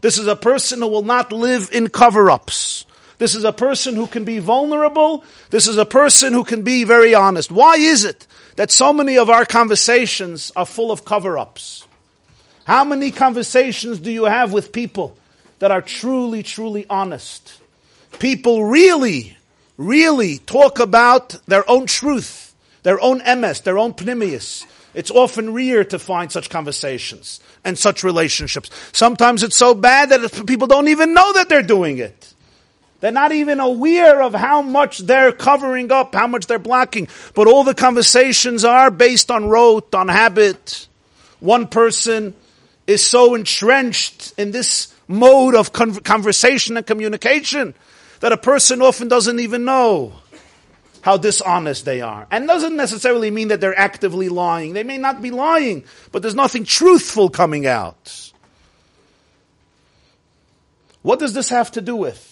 [0.00, 2.86] This is a person who will not live in cover-ups.
[3.18, 5.24] This is a person who can be vulnerable.
[5.50, 7.50] This is a person who can be very honest.
[7.50, 11.86] Why is it that so many of our conversations are full of cover-ups?
[12.64, 15.16] How many conversations do you have with people
[15.58, 17.60] that are truly, truly honest?
[18.18, 19.36] People really,
[19.76, 24.66] really talk about their own truth, their own emes, their own pnimius.
[24.94, 28.70] It's often rare to find such conversations and such relationships.
[28.92, 32.33] Sometimes it's so bad that people don't even know that they're doing it.
[33.04, 37.06] They're not even aware of how much they're covering up, how much they're blocking.
[37.34, 40.88] But all the conversations are based on rote, on habit.
[41.38, 42.34] One person
[42.86, 47.74] is so entrenched in this mode of conversation and communication
[48.20, 50.14] that a person often doesn't even know
[51.02, 52.26] how dishonest they are.
[52.30, 54.72] And doesn't necessarily mean that they're actively lying.
[54.72, 58.32] They may not be lying, but there's nothing truthful coming out.
[61.02, 62.30] What does this have to do with?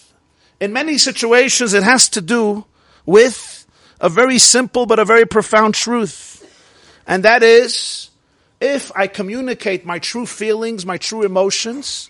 [0.60, 2.64] In many situations it has to do
[3.06, 3.66] with
[4.00, 6.38] a very simple but a very profound truth.
[7.06, 8.10] And that is,
[8.60, 12.08] if I communicate my true feelings, my true emotions,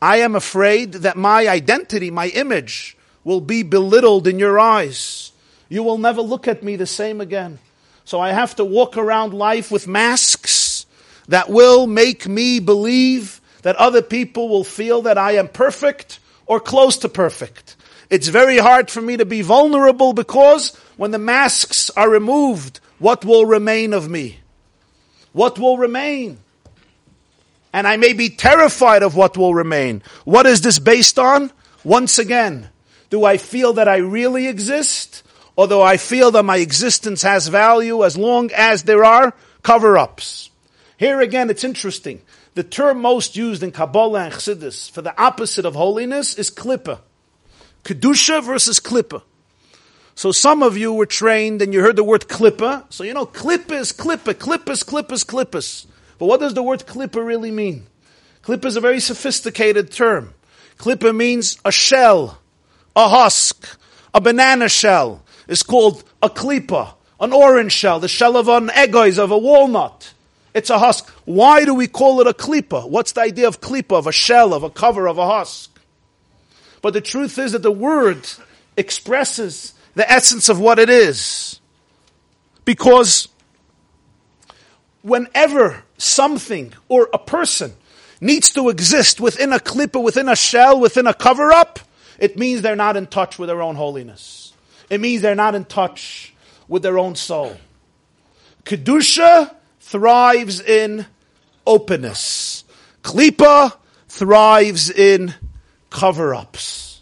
[0.00, 5.32] I am afraid that my identity, my image, will be belittled in your eyes.
[5.68, 7.58] You will never look at me the same again.
[8.04, 10.86] So I have to walk around life with masks
[11.28, 16.60] that will make me believe that other people will feel that I am perfect or
[16.60, 17.76] close to perfect.
[18.10, 23.24] It's very hard for me to be vulnerable because when the masks are removed, what
[23.24, 24.38] will remain of me?
[25.32, 26.38] What will remain?
[27.72, 30.02] And I may be terrified of what will remain.
[30.24, 31.50] What is this based on?
[31.82, 32.68] Once again,
[33.10, 35.22] do I feel that I really exist?
[35.56, 40.50] Do I feel that my existence has value as long as there are cover ups?
[40.96, 42.22] Here again, it's interesting.
[42.54, 47.00] The term most used in Kabbalah and Chassidus for the opposite of holiness is klippa.
[47.82, 49.22] Kedusha versus klippa.
[50.14, 52.84] So some of you were trained and you heard the word klippa.
[52.90, 55.86] So you know, klippa is klippa, klippas, klippas.
[56.18, 57.86] But what does the word klippa really mean?
[58.44, 60.34] Klippa is a very sophisticated term.
[60.78, 62.38] Klippa means a shell,
[62.94, 63.78] a husk,
[64.12, 65.24] a banana shell.
[65.48, 70.13] It's called a klippa, an orange shell, the shell of an egois, of a walnut.
[70.54, 71.10] It's a husk.
[71.24, 72.88] Why do we call it a klipa?
[72.88, 75.70] What's the idea of klipa, of a shell, of a cover, of a husk?
[76.80, 78.26] But the truth is that the word
[78.76, 81.60] expresses the essence of what it is.
[82.64, 83.28] Because
[85.02, 87.72] whenever something or a person
[88.20, 91.80] needs to exist within a klipa, within a shell, within a cover up,
[92.18, 94.52] it means they're not in touch with their own holiness.
[94.88, 96.32] It means they're not in touch
[96.68, 97.56] with their own soul.
[98.64, 99.54] Kedusha
[99.94, 101.06] thrives in
[101.64, 102.64] openness.
[103.02, 103.76] Klipa
[104.08, 105.32] thrives in
[105.88, 107.00] cover ups.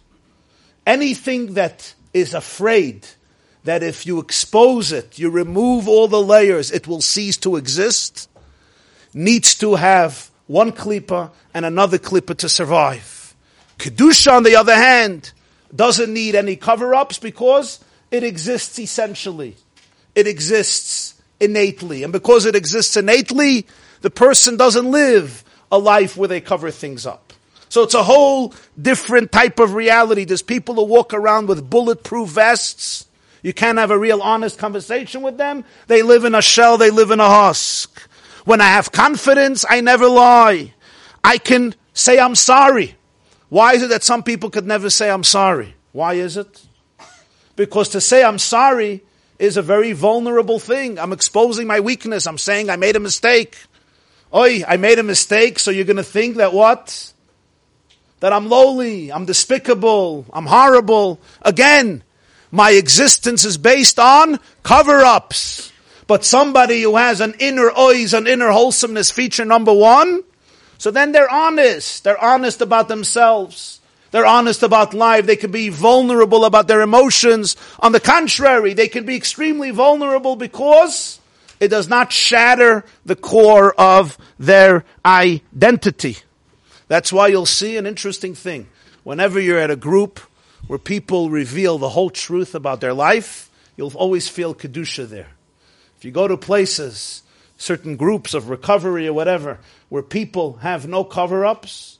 [0.86, 3.06] Anything that is afraid
[3.64, 8.28] that if you expose it, you remove all the layers, it will cease to exist,
[9.14, 13.34] needs to have one klipa and another klipa to survive.
[13.78, 15.32] Kedusha, on the other hand,
[15.74, 19.56] doesn't need any cover ups because it exists essentially.
[20.14, 22.04] It exists innately.
[22.04, 23.66] And because it exists innately,
[24.00, 27.32] the person doesn't live a life where they cover things up.
[27.68, 30.24] So it's a whole different type of reality.
[30.24, 33.06] There's people who walk around with bulletproof vests.
[33.42, 35.64] You can't have a real honest conversation with them.
[35.88, 38.08] They live in a shell, they live in a husk.
[38.44, 40.74] When I have confidence, I never lie.
[41.24, 42.96] I can say I'm sorry.
[43.48, 45.74] Why is it that some people could never say I'm sorry?
[45.92, 46.62] Why is it?
[47.56, 49.02] Because to say I'm sorry
[49.42, 51.00] is a very vulnerable thing.
[51.00, 52.28] I'm exposing my weakness.
[52.28, 53.58] I'm saying I made a mistake.
[54.32, 57.12] Oi, I made a mistake, so you're going to think that what?
[58.20, 61.20] That I'm lowly, I'm despicable, I'm horrible.
[61.42, 62.04] Again,
[62.52, 65.72] my existence is based on cover ups.
[66.06, 70.22] But somebody who has an inner ois, an inner wholesomeness feature number one,
[70.78, 72.04] so then they're honest.
[72.04, 73.80] They're honest about themselves.
[74.12, 75.26] They're honest about life.
[75.26, 77.56] They can be vulnerable about their emotions.
[77.80, 81.18] On the contrary, they can be extremely vulnerable because
[81.58, 86.18] it does not shatter the core of their identity.
[86.88, 88.68] That's why you'll see an interesting thing.
[89.02, 90.20] Whenever you're at a group
[90.66, 95.30] where people reveal the whole truth about their life, you'll always feel Kedusha there.
[95.96, 97.22] If you go to places,
[97.56, 101.98] certain groups of recovery or whatever, where people have no cover ups,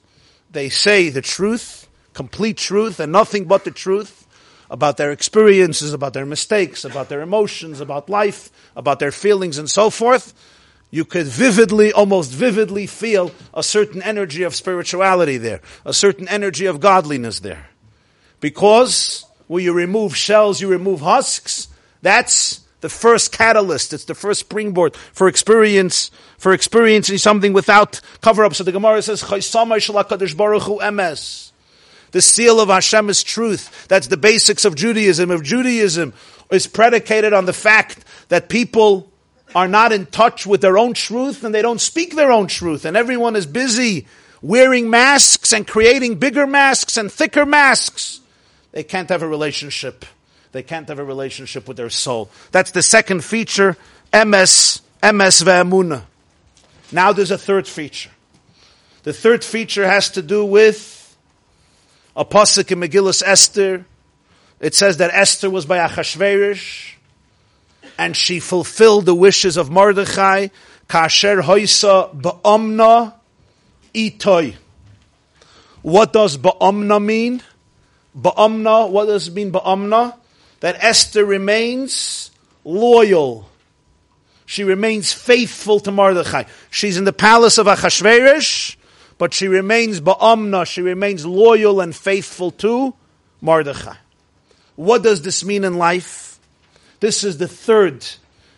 [0.51, 4.27] they say the truth, complete truth, and nothing but the truth
[4.69, 9.69] about their experiences, about their mistakes, about their emotions, about life, about their feelings, and
[9.69, 10.33] so forth.
[10.89, 16.65] You could vividly, almost vividly feel a certain energy of spirituality there, a certain energy
[16.65, 17.67] of godliness there.
[18.39, 21.67] Because when you remove shells, you remove husks,
[22.01, 23.93] that's the first catalyst.
[23.93, 28.53] It's the first springboard for experience, for experiencing something without cover up.
[28.53, 29.23] So the Gemara says.
[32.13, 33.87] The seal of Hashem is truth.
[33.87, 35.31] That's the basics of Judaism.
[35.31, 36.13] If Judaism
[36.51, 39.11] is predicated on the fact that people
[39.55, 42.85] are not in touch with their own truth and they don't speak their own truth,
[42.85, 44.07] and everyone is busy
[44.43, 48.19] wearing masks and creating bigger masks and thicker masks,
[48.73, 50.05] they can't have a relationship.
[50.51, 52.29] They can't have a relationship with their soul.
[52.51, 53.75] That's the second feature,
[54.13, 56.03] MS, emes ve'amuna.
[56.91, 58.11] Now there's a third feature.
[59.01, 60.92] The third feature has to do with
[62.15, 63.85] a pasuk in Megillus Esther.
[64.59, 66.93] It says that Esther was by Achashverosh,
[67.97, 70.47] and she fulfilled the wishes of Mordechai.
[70.87, 73.13] Kasher hoisa ba'omna
[73.93, 74.55] itoy.
[75.81, 77.41] What does ba'omna mean?
[78.17, 80.15] Ba'omna, what does it mean ba'omna?
[80.59, 82.31] That Esther remains
[82.63, 83.49] loyal.
[84.45, 86.43] She remains faithful to Mordechai.
[86.69, 88.75] She's in the palace of Achashverosh,
[89.17, 92.93] but she remains ba'amna, she remains loyal and faithful to
[93.41, 93.95] Mordechai.
[94.75, 96.39] What does this mean in life?
[96.99, 98.05] This is the third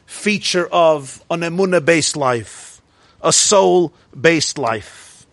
[0.05, 2.81] feature of an emuna based life,
[3.21, 5.25] a soul based life.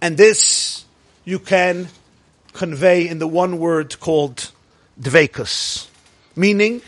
[0.00, 0.84] And this
[1.24, 1.88] you can
[2.52, 4.50] convey in the one word called
[5.00, 5.88] dvekus,
[6.34, 6.82] meaning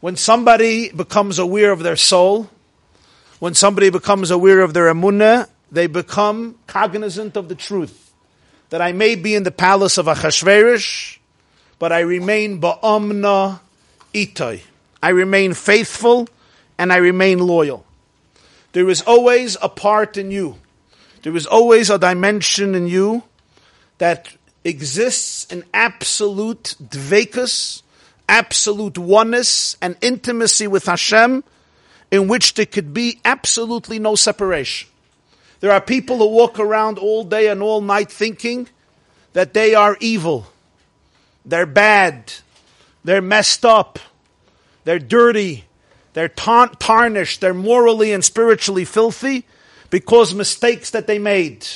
[0.00, 2.48] when somebody becomes aware of their soul,
[3.38, 8.12] when somebody becomes aware of their emunah, they become cognizant of the truth
[8.70, 11.18] that I may be in the palace of Achashverosh,
[11.78, 13.60] but I remain ba'amna
[14.12, 14.62] itay.
[15.02, 16.28] I remain faithful
[16.76, 17.84] and I remain loyal.
[18.72, 20.56] There is always a part in you.
[21.22, 23.22] There is always a dimension in you
[23.98, 27.82] that exists in absolute dvekus,
[28.28, 31.42] absolute oneness and intimacy with Hashem,
[32.10, 34.88] in which there could be absolutely no separation.
[35.60, 38.68] There are people who walk around all day and all night thinking
[39.32, 40.46] that they are evil,
[41.44, 42.32] they're bad,
[43.04, 43.98] they're messed up,
[44.84, 45.64] they're dirty,
[46.12, 49.44] they're tarnished, they're morally and spiritually filthy
[49.90, 51.66] because mistakes that they made.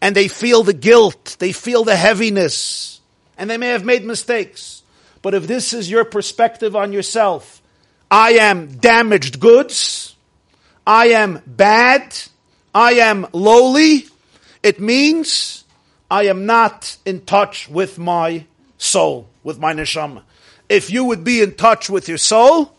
[0.00, 3.00] And they feel the guilt, they feel the heaviness,
[3.36, 4.82] and they may have made mistakes.
[5.22, 7.60] But if this is your perspective on yourself,
[8.10, 10.14] I am damaged goods,
[10.86, 12.16] I am bad,
[12.78, 14.06] I am lowly,
[14.62, 15.64] it means
[16.08, 18.44] I am not in touch with my
[18.76, 20.22] soul, with my neshama.
[20.68, 22.76] If you would be in touch with your soul,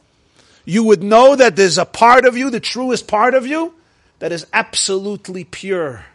[0.64, 3.74] you would know that there's a part of you, the truest part of you,
[4.20, 6.06] that is absolutely pure,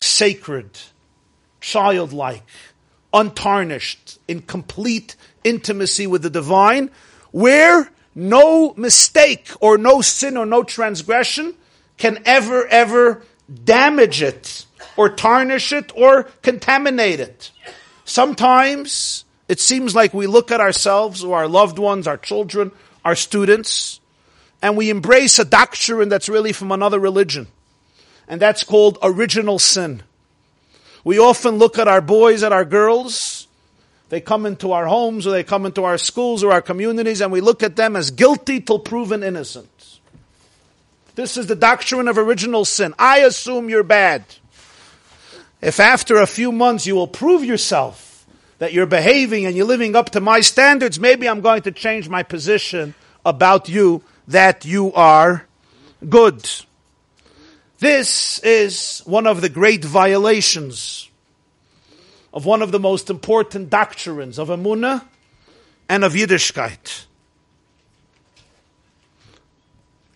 [0.00, 0.78] sacred,
[1.60, 2.44] childlike,
[3.12, 6.92] untarnished, in complete intimacy with the divine,
[7.32, 11.56] where no mistake or no sin or no transgression
[12.00, 13.22] can ever, ever
[13.62, 17.52] damage it or tarnish it or contaminate it.
[18.04, 22.72] Sometimes it seems like we look at ourselves or our loved ones, our children,
[23.04, 24.00] our students,
[24.62, 27.46] and we embrace a doctrine that's really from another religion.
[28.26, 30.02] And that's called original sin.
[31.04, 33.46] We often look at our boys and our girls.
[34.08, 37.30] They come into our homes or they come into our schools or our communities and
[37.32, 39.89] we look at them as guilty till proven innocent.
[41.20, 42.94] This is the doctrine of original sin.
[42.98, 44.24] I assume you're bad.
[45.60, 48.24] If after a few months you will prove yourself
[48.56, 52.08] that you're behaving and you're living up to my standards, maybe I'm going to change
[52.08, 55.46] my position about you that you are
[56.08, 56.48] good.
[57.80, 61.10] This is one of the great violations
[62.32, 65.04] of one of the most important doctrines of Amunah
[65.86, 67.04] and of Yiddishkeit.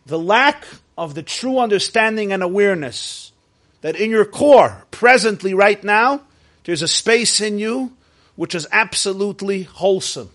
[0.06, 0.64] The lack
[0.96, 3.32] of the true understanding and awareness
[3.80, 6.22] that in your core, presently, right now,
[6.64, 7.92] There's a space in you
[8.36, 10.30] which is absolutely wholesome.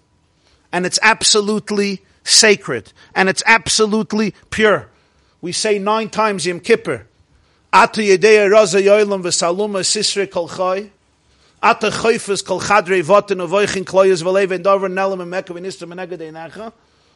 [0.72, 2.93] And it's absolutely sacred.
[3.16, 4.88] And it's absolutely pure.
[5.41, 7.07] We say nine times Yom Kippur.
[7.74, 10.89] Atu yedeya raza yoilam v'saluma sisre kol choy.
[11.62, 16.32] Ata choyfes kol chadrei votin avoichin kloyes v'lev en dover nelam and mekka v'nistra menegade
[16.32, 16.72] necha.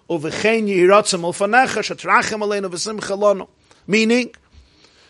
[0.10, 3.49] Uvechein yiratzim ulfanecha shatrachem aleinu v'simcha lono.
[3.88, 4.34] Meaning,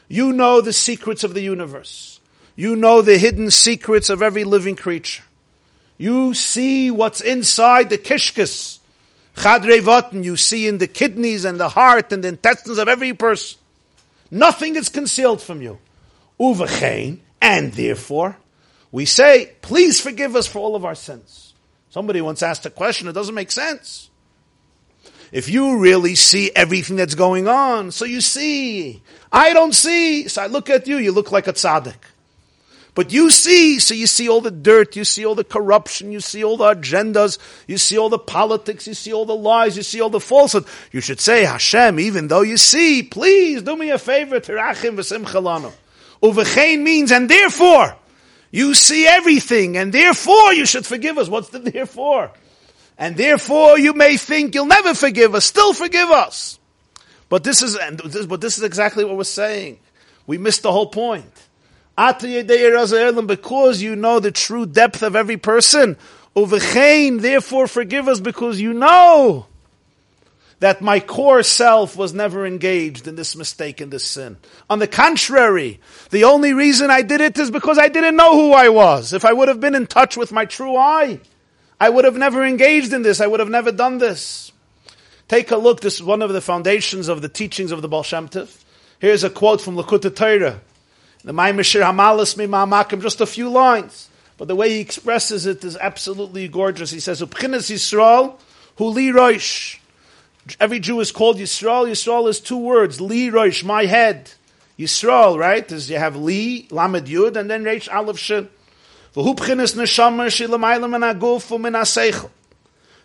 [0.08, 2.20] you know the secrets of the universe.
[2.56, 5.24] You know the hidden secrets of every living creature.
[5.98, 8.80] You see what's inside the kishkas.
[9.36, 13.14] Chadrei votin, you see in the kidneys and the heart and the intestines of every
[13.14, 13.60] person.
[14.30, 15.80] Nothing is concealed from you.
[16.40, 18.38] Uvachein, and therefore,
[18.92, 21.54] we say, please forgive us for all of our sins.
[21.90, 24.10] Somebody once asked a question, it doesn't make sense.
[25.34, 29.02] If you really see everything that's going on, so you see.
[29.32, 31.96] I don't see, so I look at you, you look like a tzaddik.
[32.94, 36.20] But you see, so you see all the dirt, you see all the corruption, you
[36.20, 39.82] see all the agendas, you see all the politics, you see all the lies, you
[39.82, 40.66] see all the falsehood.
[40.92, 45.74] You should say, Hashem, even though you see, please do me a favor, tirachim v'simchalano.
[46.22, 47.96] Uvechein means, and therefore,
[48.52, 51.28] you see everything, and therefore you should forgive us.
[51.28, 52.32] What's the therefore?
[53.04, 56.58] And therefore you may think you'll never forgive us, still forgive us.
[57.28, 57.78] But this is,
[58.28, 59.80] but this is exactly what we're saying.
[60.26, 61.26] We missed the whole point
[61.98, 65.98] because you know the true depth of every person.
[66.34, 69.48] Therefore forgive us because you know
[70.62, 74.38] that my core self was never engaged in this mistake, in this sin.
[74.70, 75.82] On the contrary,
[76.12, 79.12] the only reason I did it is because I didn't know who I was.
[79.12, 81.20] If I would have been in touch with my true I,
[81.84, 83.20] I would have never engaged in this.
[83.20, 84.54] I would have never done this.
[85.28, 85.82] Take a look.
[85.82, 88.64] This is one of the foundations of the teachings of the Baal Shem Tov.
[89.00, 90.62] Here's a quote from Likkutei Torah.
[91.26, 94.08] The Maimashir Hamalas Mimamakim, just a few lines.
[94.38, 96.90] But the way he expresses it is absolutely gorgeous.
[96.90, 98.40] He says, Upchinas Yisrael,
[98.78, 99.80] hu li roish.
[100.62, 101.86] Every Jew is called Yisrael.
[101.86, 103.02] Yisrael is two words.
[103.02, 104.32] Li roish, my head.
[104.80, 105.70] Yisrael, right?
[105.70, 108.48] Is you have li, lamed yud, and then reish aleph shin.
[109.16, 112.30] V'hupchinas neshama aguf min aseichel.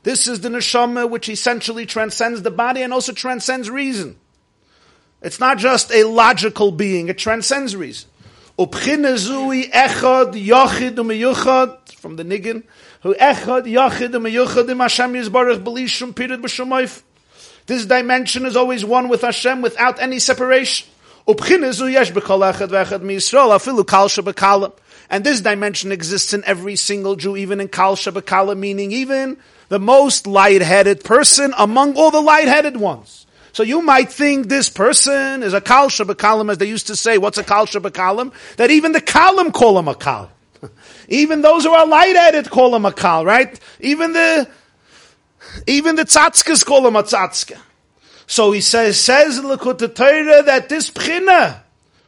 [0.05, 4.17] This is the neshama which essentially transcends the body and also transcends reason.
[5.21, 8.09] It's not just a logical being, it transcends reason.
[8.59, 12.63] Upchinezui echad yachid umeyuchad from the niggin,
[13.03, 17.03] who echad yachid umeyuchad im Hashem yizbarach belishum pirid b'shumayf.
[17.67, 20.89] This dimension is always one with Hashem without any separation.
[21.27, 24.73] Upchinezu yesh b'kol echad v'echad miYisrael afilu kal shabakalam.
[25.11, 29.39] And this dimension exists in every single Jew, even in kal shabakalam, meaning even
[29.69, 33.27] the most light-headed person among all the light-headed ones.
[33.53, 37.19] So you might think this person is a kal shabakalim, as they used to say.
[37.19, 38.33] What's a kal shabakalim?
[38.57, 40.31] That even the kalim call him a kal.
[41.09, 43.59] even those who are light-headed call him a kal, right?
[43.81, 44.49] Even the
[45.67, 47.59] even the tzatzkas call him a tzatzka.
[48.27, 51.61] So he says, says in Likkutei Torah that this pchina,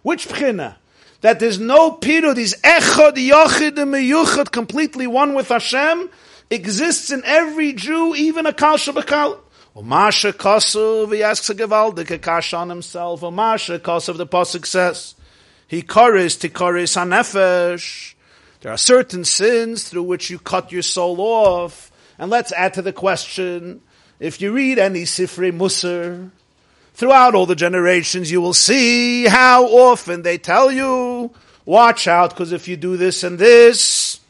[0.03, 0.76] which pchina?
[1.20, 6.08] That there's no pirud, is echad, yochid, meyuchad, completely one with Hashem,
[6.48, 9.38] exists in every Jew, even a kal shabakalim.
[9.76, 13.20] Umasha Kasuv, he asks a Gevaldik, Kash on himself.
[13.20, 15.14] Umasha Kasuv, the Pasuk says,
[15.68, 18.14] he koris tikoris hanefesh.
[18.60, 21.92] There are certain sins through which you cut your soul off.
[22.18, 23.80] And let's add to the question,
[24.18, 26.30] if you read any Sifrei Musar,
[27.01, 31.30] throughout all the generations, you will see how often they tell you,
[31.64, 34.20] watch out, because if you do this and this,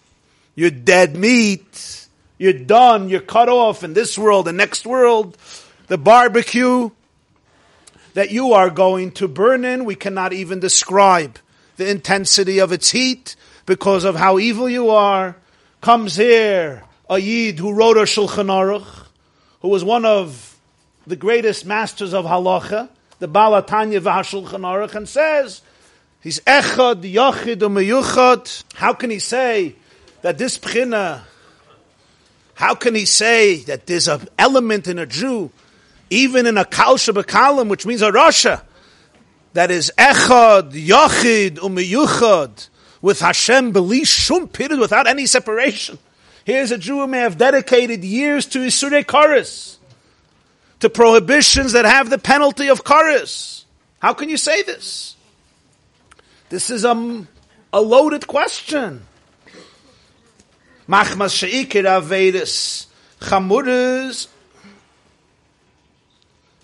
[0.55, 2.07] you're dead meat.
[2.39, 3.09] You're done.
[3.09, 5.37] You're cut off in this world, the next world.
[5.89, 6.91] The barbecue
[8.15, 11.41] that you are going to burn in, we cannot even describe
[11.77, 13.35] the intensity of its heat
[13.67, 15.35] because of how evil you are.
[15.81, 19.07] Comes here a Yid who wrote a Shulchan Aruch,
[19.61, 20.50] who was one of
[21.07, 22.89] the greatest masters of halacha,
[23.19, 25.63] the Baal HaTanya V'Hashulchan Aruch, and says,
[26.21, 28.65] he's echad, yachid, umeyuchad.
[28.75, 29.77] How can he say
[30.23, 31.23] that this pchina
[32.61, 35.51] how can he say that there's an element in a Jew,
[36.11, 38.61] even in a Kal Shabakalim, which means a Rasha,
[39.55, 42.69] that is Echad, Yachid, Umiyuchad,
[43.01, 45.99] with Hashem, Beli Shum Pirid, without any separation.
[46.45, 49.79] Here's a Jew who may have dedicated years to Isurei Karis,
[50.81, 53.65] to prohibitions that have the penalty of Karis.
[54.01, 55.17] How can you say this?
[56.49, 57.27] This is a,
[57.73, 59.03] a loaded question.
[60.89, 62.87] Machmas sheikir avedis
[63.21, 64.27] chamuras.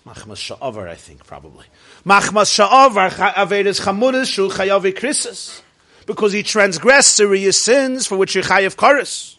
[0.05, 1.65] Machmas sha'avar, I think, probably.
[2.05, 5.61] Machmas sha'avar avedis chamuras shu chayavi krisis.
[6.05, 9.36] because he transgressed serious sins for which he chayav kares.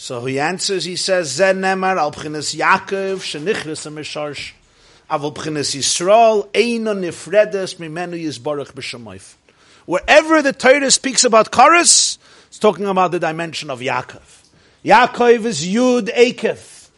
[0.00, 4.52] So he answers, he says, Zen nemar al b'chinas Yaakov shenichris ha-misharsh
[5.10, 9.34] avol b'chinas Yisrael eino nifredes mimenu yizbarach b'shamayf.
[9.84, 14.48] Wherever the Torah speaks about kares, it's talking about the dimension of Yaakov.
[14.86, 16.88] Yaakov is Yud Akev.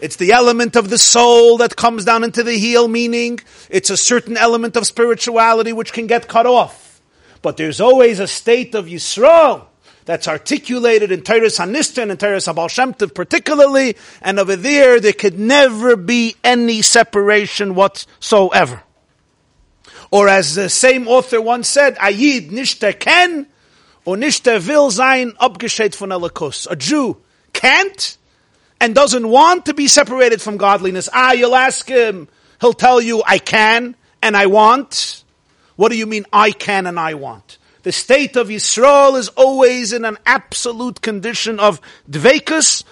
[0.00, 3.96] It's the element of the soul that comes down into the heel, meaning it's a
[3.96, 7.00] certain element of spirituality which can get cut off.
[7.42, 9.66] But there's always a state of Yisrael
[10.08, 15.12] that's articulated in Teres Hanistan and Teres Habal Shem Tov particularly, and over there there
[15.12, 18.82] could never be any separation whatsoever.
[20.10, 23.48] Or as the same author once said, Ayid nishta ken,
[24.06, 26.66] or nishta vil sein abgescheit von Elikus.
[26.70, 27.18] A Jew
[27.52, 28.16] can't
[28.80, 31.10] and doesn't want to be separated from godliness.
[31.12, 32.28] Ah, you'll ask him,
[32.62, 35.22] he'll tell you, I can and I want.
[35.76, 37.57] What do you mean, I can and I want?
[37.88, 42.84] The state of Yisrael is always in an absolute condition of dvekus.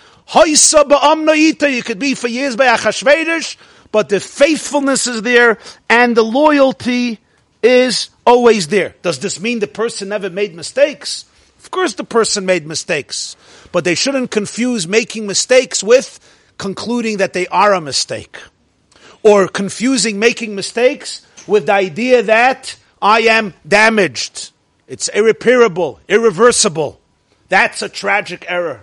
[1.70, 3.58] You could be for years by Achashverosh,
[3.92, 5.58] but the faithfulness is there
[5.90, 7.18] and the loyalty
[7.62, 8.94] is always there.
[9.02, 11.26] Does this mean the person never made mistakes?
[11.58, 13.36] Of course the person made mistakes,
[13.72, 16.20] but they shouldn't confuse making mistakes with
[16.56, 18.38] concluding that they are a mistake.
[19.22, 24.52] Or confusing making mistakes with the idea that I am damaged.
[24.88, 27.00] It's irreparable, irreversible.
[27.48, 28.82] That's a tragic error.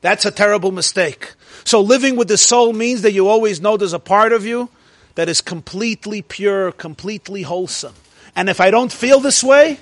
[0.00, 1.32] That's a terrible mistake.
[1.64, 4.68] So living with the soul means that you always know there's a part of you
[5.14, 7.94] that is completely pure, completely wholesome.
[8.34, 9.78] And if I don't feel this way,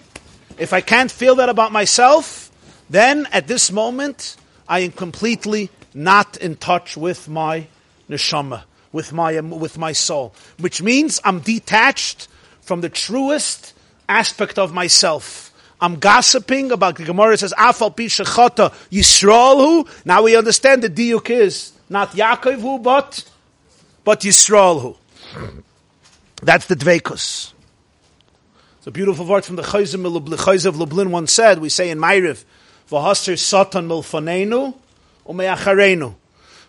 [0.59, 2.51] if I can't feel that about myself,
[2.89, 4.37] then at this moment,
[4.69, 7.67] I am completely not in touch with my
[8.09, 8.63] neshama,
[8.93, 10.35] with my, with my soul.
[10.59, 12.29] Which means I'm detached
[12.61, 13.75] from the truest
[14.09, 15.53] aspect of myself.
[15.85, 21.73] I'm gossiping about the Gemara says Afal Pishachata Yisrael Now we understand the diuk is
[21.91, 23.23] not Yaakov who, but
[24.03, 24.97] but Yisrael who.
[26.43, 27.53] That's the dvekus.
[28.79, 32.45] It's a beautiful word from the Chozeh of Lublin once said, we say in Ma'ariv,
[32.91, 34.75] V'haster satan milfanenu
[35.27, 36.15] umeacharenu.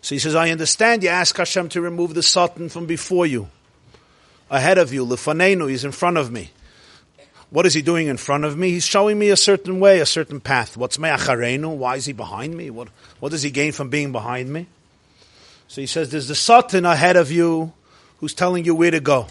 [0.02, 3.48] So he says, I understand you ask Hashem to remove the satan from before you,
[4.50, 6.52] ahead of you, lefanenu, he's in front of me.
[7.50, 8.72] What is he doing in front of me?
[8.72, 10.76] He's showing me a certain way, a certain path.
[10.76, 11.76] What's my me'acharenu?
[11.76, 12.70] Why is he behind me?
[12.70, 12.90] What,
[13.20, 14.68] what does he gain from being behind me?
[15.68, 17.74] So he says, there's the Satan ahead of you
[18.20, 19.28] who's telling you where to go.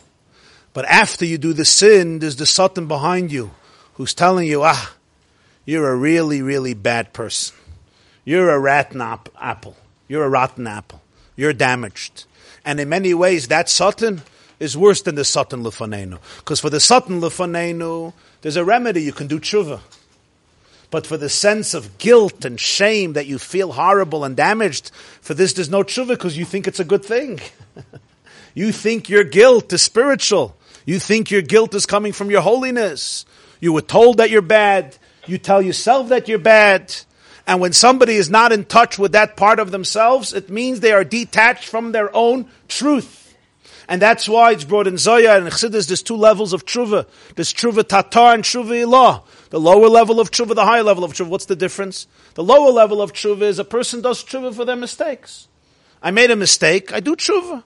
[0.72, 3.52] But after you do the sin, there's the Satan behind you
[3.94, 4.94] who's telling you, ah,
[5.64, 7.56] you're a really, really bad person.
[8.24, 9.76] You're a rotten apple.
[10.08, 11.00] You're a rotten apple.
[11.36, 12.24] You're damaged.
[12.64, 14.22] And in many ways, that Satan
[14.60, 16.18] is worse than the Satan Lefanenu.
[16.38, 19.80] Because for the Satan Lefanenu, there's a remedy, you can do tshuva.
[20.90, 25.34] But for the sense of guilt and shame that you feel horrible and damaged, for
[25.34, 27.40] this there's no tshuva because you think it's a good thing.
[28.54, 30.56] you think your guilt is spiritual.
[30.86, 33.24] You think your guilt is coming from your holiness.
[33.60, 34.96] You were told that you're bad.
[35.26, 36.94] You tell yourself that you're bad.
[37.46, 40.92] And when somebody is not in touch with that part of themselves, it means they
[40.92, 43.23] are detached from their own truth.
[43.88, 47.06] And that's why it's brought in Zohar and Chassidus, there's two levels of tshuva.
[47.34, 49.22] There's tshuva tatar and tshuva ilah.
[49.50, 51.28] The lower level of tshuva, the higher level of tshuva.
[51.28, 52.06] What's the difference?
[52.34, 55.48] The lower level of tshuva is a person does tshuva for their mistakes.
[56.02, 57.62] I made a mistake, I do tshuva.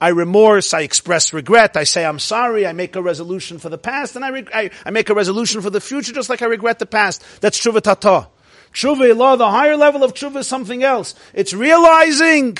[0.00, 3.78] I remorse, I express regret, I say I'm sorry, I make a resolution for the
[3.78, 6.80] past, and I, I, I, make a resolution for the future just like I regret
[6.80, 7.22] the past.
[7.40, 8.28] That's tshuva tata.
[8.72, 11.14] Tshuva ilah, the higher level of tshuva is something else.
[11.34, 12.58] It's realizing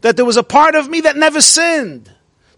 [0.00, 2.10] that there was a part of me that never sinned.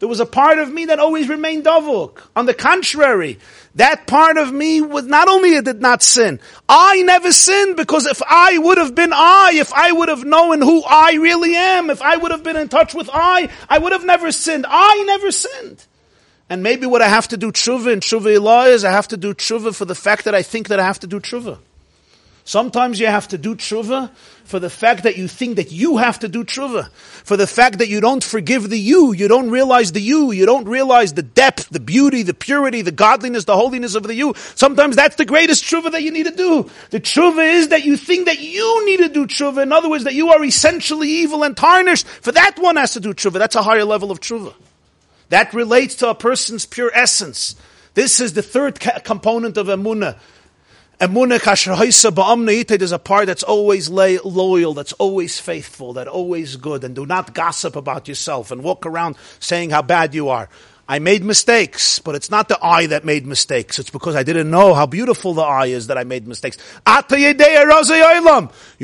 [0.02, 2.22] There was a part of me that always remained davuk.
[2.34, 3.38] On the contrary,
[3.76, 8.06] that part of me was not only it did not sin, I never sinned because
[8.06, 11.88] if I would have been I, if I would have known who I really am,
[11.88, 14.66] if I would have been in touch with I, I would have never sinned.
[14.68, 15.86] I never sinned.
[16.50, 19.16] And maybe what I have to do tshuva in tshuva ilah is I have to
[19.16, 21.60] do tshuva for the fact that I think that I have to do tshuva.
[22.44, 24.10] Sometimes you have to do tshuva
[24.44, 26.90] for the fact that you think that you have to do tshuva.
[26.90, 30.44] For the fact that you don't forgive the you, you don't realize the you, you
[30.44, 34.34] don't realize the depth, the beauty, the purity, the godliness, the holiness of the you.
[34.56, 36.68] Sometimes that's the greatest tshuva that you need to do.
[36.90, 39.62] The tshuva is that you think that you need to do tshuva.
[39.62, 42.06] In other words, that you are essentially evil and tarnished.
[42.08, 43.34] For that one has to do tshuva.
[43.34, 44.52] That's a higher level of tshuva.
[45.28, 47.54] That relates to a person's pure essence.
[47.94, 50.18] This is the third ca- component of emunah.
[51.02, 57.34] There's a part that's always loyal, that's always faithful, that always good, and do not
[57.34, 60.48] gossip about yourself and walk around saying how bad you are.
[60.88, 63.78] I made mistakes, but it's not the eye that made mistakes.
[63.78, 66.58] It's because I didn't know how beautiful the eye is that I made mistakes.
[66.86, 67.32] You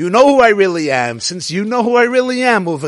[0.09, 1.19] know who I really am.
[1.19, 2.81] Since you know who I really am, if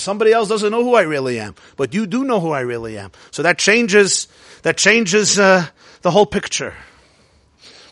[0.00, 2.96] somebody else doesn't know who I really am, but you do know who I really
[2.96, 3.10] am.
[3.32, 4.28] So that changes,
[4.62, 5.66] that changes uh,
[6.02, 6.74] the whole picture.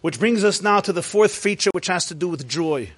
[0.00, 2.90] Which brings us now to the fourth feature, which has to do with joy.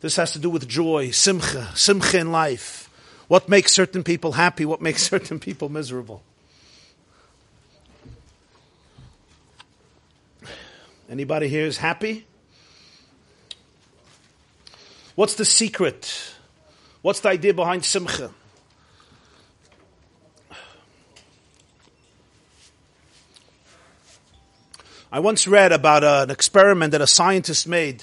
[0.00, 2.88] This has to do with joy, simcha, simcha in life.
[3.26, 4.64] What makes certain people happy?
[4.64, 6.22] What makes certain people miserable?
[11.10, 12.26] Anybody here is happy?
[15.14, 16.34] What's the secret?
[17.02, 18.30] What's the idea behind simcha?
[25.10, 28.02] I once read about an experiment that a scientist made.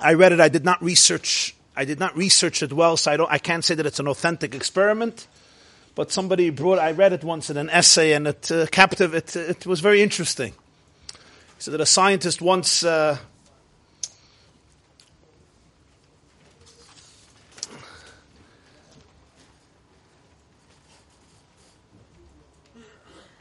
[0.00, 0.40] I read it.
[0.40, 1.56] I did not research.
[1.76, 3.30] I did not research it well, so I don't.
[3.30, 5.26] I can't say that it's an authentic experiment.
[5.96, 6.78] But somebody brought.
[6.78, 9.14] I read it once in an essay, and it uh, captive.
[9.14, 10.52] It, it was very interesting.
[11.58, 13.18] So that a scientist once uh,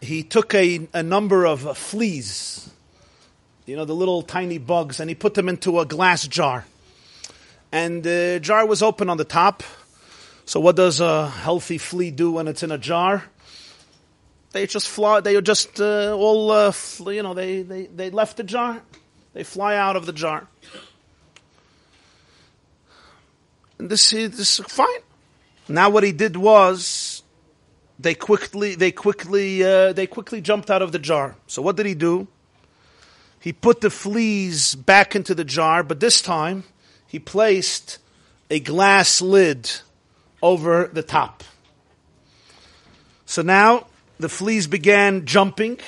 [0.07, 2.69] he took a, a number of fleas,
[3.65, 6.65] you know, the little tiny bugs, and he put them into a glass jar.
[7.73, 9.63] And the jar was open on the top.
[10.45, 13.25] So what does a healthy flea do when it's in a jar?
[14.53, 15.19] They just fly.
[15.19, 16.71] They just uh, all, uh,
[17.07, 18.81] you know, they, they, they left the jar.
[19.33, 20.47] They fly out of the jar.
[23.77, 24.87] And this, is, this is fine.
[25.67, 27.23] Now what he did was
[27.99, 31.35] they quickly they quickly uh, they quickly jumped out of the jar.
[31.47, 32.27] So what did he do?
[33.39, 36.63] He put the fleas back into the jar, but this time
[37.07, 37.99] he placed
[38.49, 39.69] a glass lid
[40.41, 41.43] over the top.
[43.25, 43.87] So now
[44.19, 45.79] the fleas began jumping,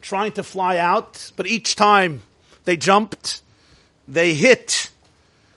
[0.00, 2.22] trying to fly out, but each time
[2.64, 3.42] they jumped,
[4.08, 4.90] they hit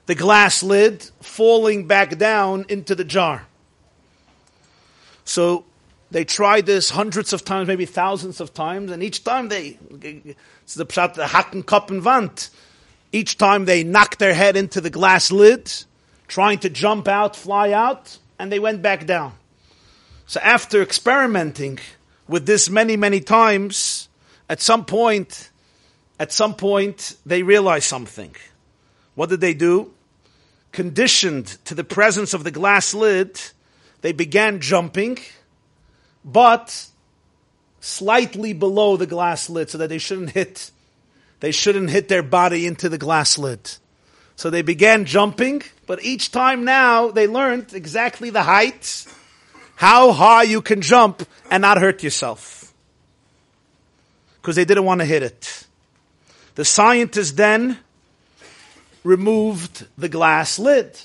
[0.05, 3.45] the glass lid, falling back down into the jar.
[5.23, 5.65] So
[6.11, 9.77] they tried this hundreds of times, maybe thousands of times, and each time they,
[10.63, 12.49] it's the pshat, the hacken cup and vant.
[13.11, 15.71] Each time they knocked their head into the glass lid,
[16.27, 19.33] trying to jump out, fly out, and they went back down.
[20.25, 21.79] So after experimenting
[22.27, 24.09] with this many, many times,
[24.47, 25.49] at some point,
[26.19, 28.35] at some point, they realized something.
[29.15, 29.93] What did they do?
[30.71, 33.41] Conditioned to the presence of the glass lid,
[34.01, 35.17] they began jumping,
[36.23, 36.87] but
[37.79, 40.71] slightly below the glass lid so that they shouldn't hit
[41.39, 43.71] they shouldn't hit their body into the glass lid.
[44.35, 49.05] So they began jumping, but each time now they learned exactly the height,
[49.75, 52.73] how high you can jump and not hurt yourself.
[54.41, 55.67] Because they didn't want to hit it.
[56.55, 57.77] The scientist then
[59.03, 60.99] removed the glass lid.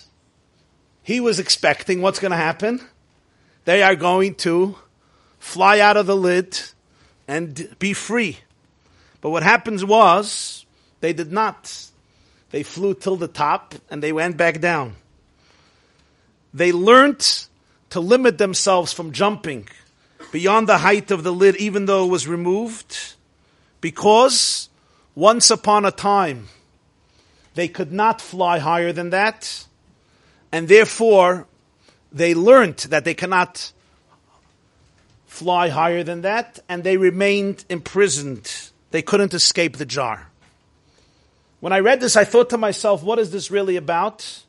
[1.02, 2.80] He was expecting what's going to happen?
[3.64, 4.76] They are going to
[5.44, 6.58] fly out of the lid
[7.28, 8.38] and be free.
[9.20, 10.64] But what happens was
[11.00, 11.90] they did not.
[12.50, 14.96] They flew till the top and they went back down.
[16.54, 17.48] They learnt
[17.90, 19.68] to limit themselves from jumping
[20.32, 23.14] beyond the height of the lid, even though it was removed,
[23.82, 24.70] because
[25.14, 26.48] once upon a time
[27.54, 29.66] they could not fly higher than that,
[30.50, 31.46] and therefore
[32.10, 33.73] they learnt that they cannot
[35.34, 38.70] fly higher than that, and they remained imprisoned.
[38.92, 40.30] They couldn't escape the jar.
[41.58, 44.44] When I read this, I thought to myself, what is this really about?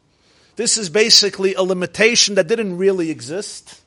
[0.58, 3.82] This is basically a limitation that didn't really exist,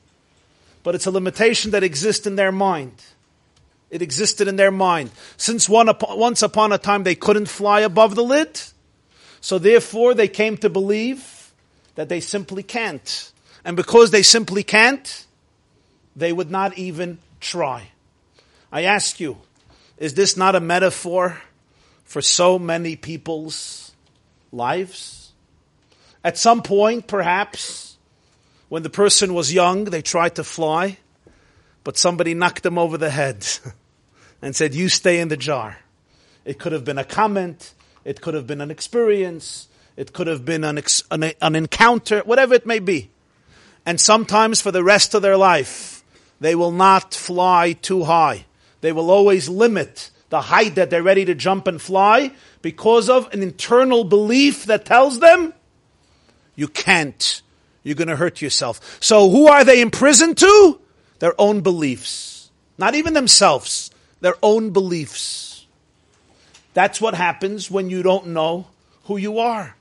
[0.83, 3.01] but it's a limitation that exists in their mind.
[3.89, 5.11] It existed in their mind.
[5.37, 8.61] Since one, once upon a time they couldn't fly above the lid,
[9.39, 11.53] so therefore they came to believe
[11.95, 13.31] that they simply can't.
[13.63, 15.25] And because they simply can't,
[16.19, 17.89] they would not even try.
[18.71, 19.37] I ask you,
[19.97, 21.41] is this not a metaphor
[22.03, 23.91] for so many people's
[24.51, 25.31] lives?
[26.23, 27.97] At some point, perhaps,
[28.67, 30.97] when the person was young, they tried to fly,
[31.83, 33.47] but somebody knocked them over the head
[34.41, 35.77] and said, You stay in the jar.
[36.45, 40.45] It could have been a comment, it could have been an experience, it could have
[40.45, 43.09] been an, ex- an, an encounter, whatever it may be.
[43.85, 45.98] And sometimes for the rest of their life,
[46.39, 48.45] they will not fly too high.
[48.81, 52.31] They will always limit the height that they're ready to jump and fly
[52.61, 55.53] because of an internal belief that tells them
[56.55, 57.41] you can't.
[57.83, 58.97] you're going to hurt yourself.
[59.01, 60.79] So who are they imprisoned to?
[61.19, 62.51] Their own beliefs.
[62.77, 65.65] Not even themselves, their own beliefs.
[66.73, 68.67] That's what happens when you don't know
[69.05, 69.75] who you are.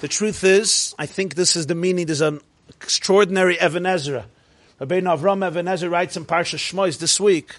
[0.00, 2.06] The truth is, I think this is the meaning.
[2.06, 4.26] There's an extraordinary Even Ezra.
[4.80, 7.56] Rabbeinu Avram Even Ezra writes in Parsha Shmois this week.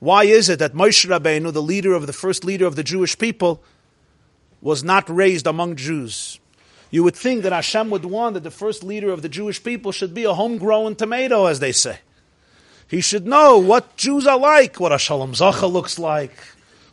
[0.00, 3.16] Why is it that Moshe Rabbeinu, the leader of the first leader of the Jewish
[3.16, 3.62] people,
[4.60, 6.40] was not raised among Jews?
[6.90, 9.92] You would think that Hashem would want that the first leader of the Jewish people
[9.92, 11.98] should be a homegrown tomato, as they say.
[12.88, 16.32] He should know what Jews are like, what a Shalom Zachar looks like,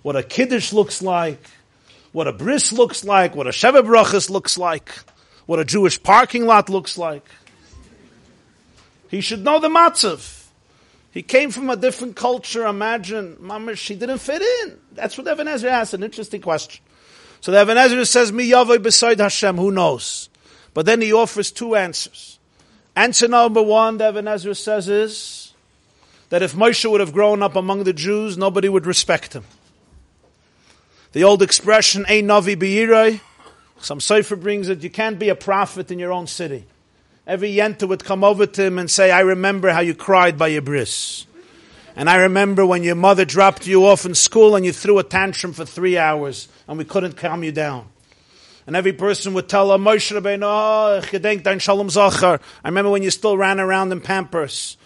[0.02, 1.42] what a Kiddush looks like,
[2.12, 4.92] what a bris looks like, what a Sheva Brachas looks like,
[5.46, 7.26] what a Jewish parking lot looks like.
[9.16, 10.44] He should know the matzav.
[11.12, 12.66] He came from a different culture.
[12.66, 14.78] Imagine, mamish, he didn't fit in.
[14.92, 15.94] That's what Even Ezra asked.
[15.94, 16.84] An interesting question.
[17.40, 20.28] So the Even Ezra says, "Mi yavoi beside Hashem." Who knows?
[20.74, 22.40] But then he offers two answers.
[22.94, 25.54] Answer number one, the Even Ezra says, is
[26.28, 29.46] that if Moshe would have grown up among the Jews, nobody would respect him.
[31.14, 33.22] The old expression, Ein Navi Beiroi,
[33.80, 36.66] some Sefer brings it, you can't be a prophet in your own city.
[37.28, 40.48] Every Yenta would come over to him and say, I remember how you cried by
[40.50, 41.26] your bris.
[41.96, 45.04] And I remember when your mother dropped you off in school and you threw a
[45.04, 47.88] tantrum for three hours and we couldn't calm you down.
[48.68, 51.02] And every person would tell her, Moshe Rabbeinu, oh.
[52.64, 54.78] I remember when you still ran around in Pampers.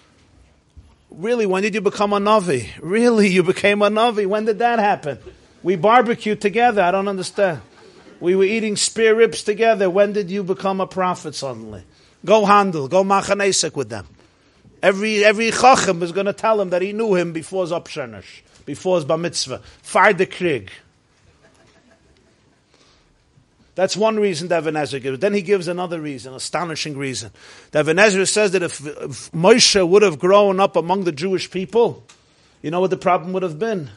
[1.10, 2.70] Really, when did you become a Navi?
[2.82, 4.28] Really, you became a Navi.
[4.28, 5.18] When did that happen?
[5.64, 6.82] We barbecued together.
[6.82, 7.62] I don't understand.
[8.20, 9.90] We were eating spear ribs together.
[9.90, 11.84] When did you become a prophet suddenly?
[12.26, 14.08] Go handle, go machanesek with them.
[14.82, 17.74] Every every chacham is going to tell him that he knew him before his
[18.66, 19.62] before his bar mitzvah.
[19.82, 20.72] Fire the krieg.
[23.76, 25.20] That's one reason that Even Ezra gives.
[25.20, 27.32] Then he gives another reason, astonishing reason.
[27.74, 32.04] Ezra says that if, if Moshe would have grown up among the Jewish people,
[32.62, 33.90] you know what the problem would have been?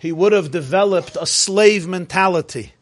[0.00, 2.72] he would have developed a slave mentality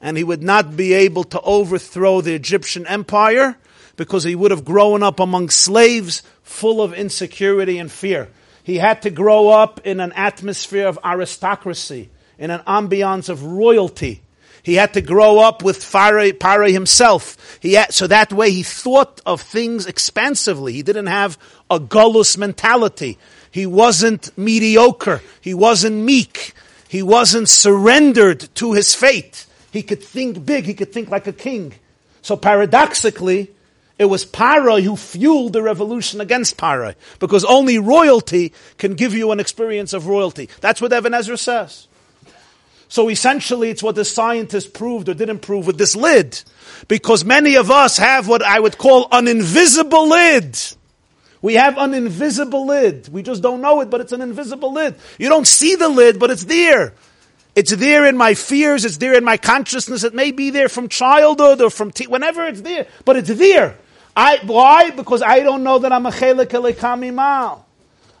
[0.00, 3.56] and he would not be able to overthrow the Egyptian empire
[3.96, 8.28] because he would have grown up among slaves full of insecurity and fear.
[8.62, 14.22] He had to grow up in an atmosphere of aristocracy, in an ambiance of royalty.
[14.62, 17.58] He had to grow up with Pare himself.
[17.60, 20.72] He had, so that way he thought of things expansively.
[20.72, 21.38] He didn't have
[21.70, 23.18] a gullus mentality.
[23.52, 25.22] He wasn't mediocre.
[25.40, 26.52] He wasn't meek.
[26.88, 29.46] He wasn't surrendered to his fate.
[29.70, 30.64] He could think big.
[30.64, 31.74] He could think like a king.
[32.22, 33.52] So paradoxically,
[33.98, 39.32] it was Parai who fueled the revolution against Parai, because only royalty can give you
[39.32, 40.48] an experience of royalty.
[40.60, 41.88] That's what Even Ezra says.
[42.88, 46.40] So essentially, it's what the scientists proved or didn't prove with this lid,
[46.88, 50.58] because many of us have what I would call an invisible lid.
[51.42, 53.08] We have an invisible lid.
[53.08, 54.94] We just don't know it, but it's an invisible lid.
[55.18, 56.92] You don't see the lid, but it's there.
[57.54, 58.84] It's there in my fears.
[58.84, 60.04] It's there in my consciousness.
[60.04, 63.76] It may be there from childhood or from te- whenever it's there, but it's there.
[64.16, 64.90] I why?
[64.90, 67.66] Because I don't know that I'm a chelik mal.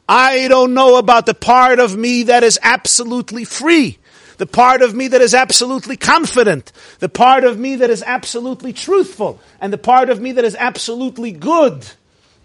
[0.08, 3.98] I don't know about the part of me that is absolutely free.
[4.36, 6.70] The part of me that is absolutely confident.
[6.98, 9.40] The part of me that is absolutely truthful.
[9.60, 11.86] And the part of me that is absolutely good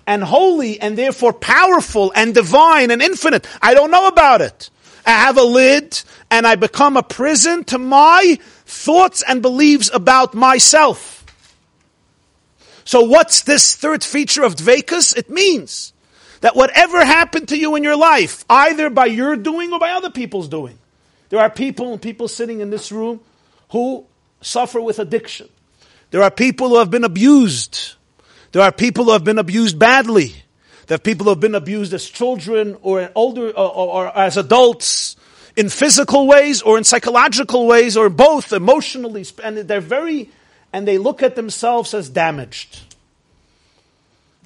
[0.07, 3.45] and holy and therefore powerful and divine and infinite.
[3.61, 4.69] I don't know about it.
[5.05, 10.33] I have a lid and I become a prison to my thoughts and beliefs about
[10.33, 11.20] myself.
[12.85, 15.17] So what's this third feature of Dvekus?
[15.17, 15.93] It means
[16.41, 20.09] that whatever happened to you in your life, either by your doing or by other
[20.09, 20.77] people's doing,
[21.29, 23.21] there are people and people sitting in this room
[23.69, 24.05] who
[24.41, 25.47] suffer with addiction.
[26.09, 27.93] There are people who have been abused.
[28.51, 30.35] There are people who have been abused badly.
[30.87, 34.35] There are people who have been abused as children or older or, or, or as
[34.35, 35.15] adults
[35.55, 39.25] in physical ways or in psychological ways or both emotionally.
[39.41, 40.29] And they're very,
[40.73, 42.81] and they look at themselves as damaged.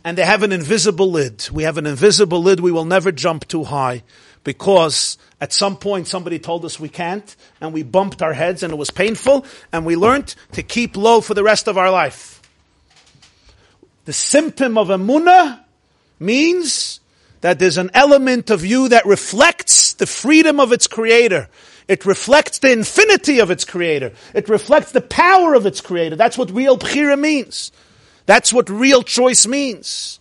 [0.04, 1.50] And they have an invisible lid.
[1.52, 2.60] We have an invisible lid.
[2.60, 4.04] We will never jump too high
[4.44, 8.72] because at some point somebody told us we can't and we bumped our heads and
[8.72, 12.42] it was painful and we learned to keep low for the rest of our life.
[14.06, 15.62] The symptom of emuna
[16.20, 17.00] means
[17.42, 21.50] that there's an element of you that reflects the freedom of its creator.
[21.88, 24.12] It reflects the infinity of its creator.
[24.34, 26.16] It reflects the power of its creator.
[26.16, 27.72] That's what real bchira means.
[28.26, 30.20] That's what real choice means.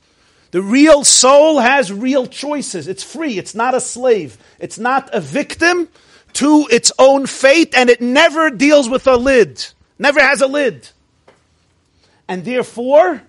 [0.50, 2.86] The real soul has real choices.
[2.86, 3.38] It's free.
[3.38, 4.36] It's not a slave.
[4.60, 5.88] It's not a victim
[6.34, 9.64] to its own fate, and it never deals with a lid.
[9.98, 10.88] Never has a lid.
[12.28, 13.22] And therefore,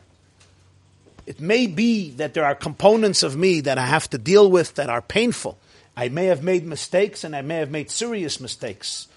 [1.26, 4.76] It may be that there are components of me that I have to deal with
[4.76, 5.58] that are painful.
[5.98, 9.08] I may have made mistakes and I may have made serious mistakes,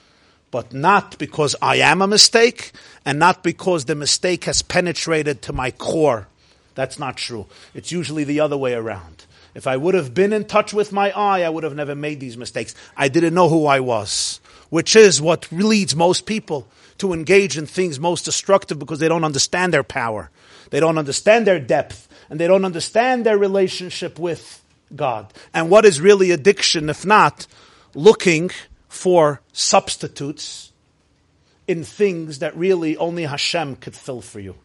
[0.51, 2.73] but not because I am a mistake
[3.05, 6.29] and not because the mistake has penetrated to my core.
[6.75, 7.47] That's not true.
[7.75, 9.25] It's usually the other way around.
[9.55, 12.21] If I would have been in touch with my eye, I would have never made
[12.21, 12.77] these mistakes.
[12.97, 16.69] I didn't know who I was, which is what leads most people
[16.99, 20.31] to engage in things most destructive because they don't understand their power.
[20.71, 24.63] They don't understand their depth and they don't understand their relationship with
[24.95, 25.33] God.
[25.53, 27.47] And what is really addiction if not
[27.95, 28.51] looking
[28.89, 30.73] for substitutes
[31.67, 34.57] in things that really only Hashem could fill for you?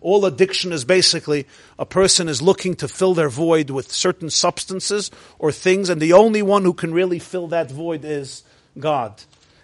[0.00, 1.46] All addiction is basically
[1.78, 6.12] a person is looking to fill their void with certain substances or things, and the
[6.12, 8.44] only one who can really fill that void is
[8.78, 9.20] God.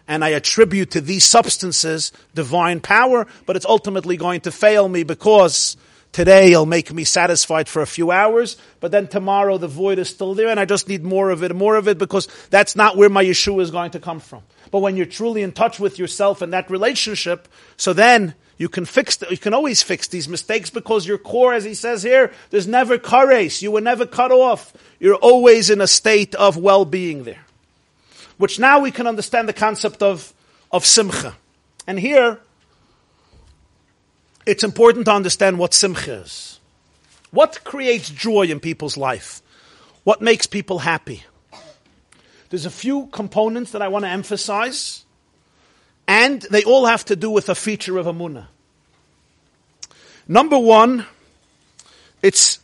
[0.09, 5.05] And I attribute to these substances divine power, but it's ultimately going to fail me
[5.05, 5.77] because
[6.15, 10.09] today it'll make me satisfied for a few hours, but then tomorrow the void is
[10.09, 12.97] still there and I just need more of it, more of it, because that's not
[12.97, 14.43] where my Yeshua is going to come from.
[14.71, 18.85] But when you're truly in touch with yourself and that relationship, so then you can
[18.85, 22.33] fix, the, you can always fix these mistakes because your core, as he says here,
[22.51, 23.61] there's never kares.
[23.61, 24.73] You were never cut off.
[25.01, 27.45] You're always in a state of well-being there.
[28.39, 30.33] Which now we can understand the concept of,
[30.71, 31.35] of simcha.
[31.89, 32.39] And here,
[34.47, 36.61] it's important to understand what simcha is.
[37.31, 39.43] What creates joy in people's life?
[40.05, 41.25] What makes people happy?
[42.51, 45.05] There's a few components that I want to emphasize,
[46.07, 48.47] and they all have to do with a feature of Amunah.
[50.29, 51.07] Number one,
[52.23, 52.61] it's,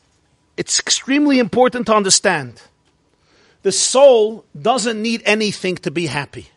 [0.57, 2.63] it's extremely important to understand.
[3.63, 6.49] The soul doesn't need anything to be happy.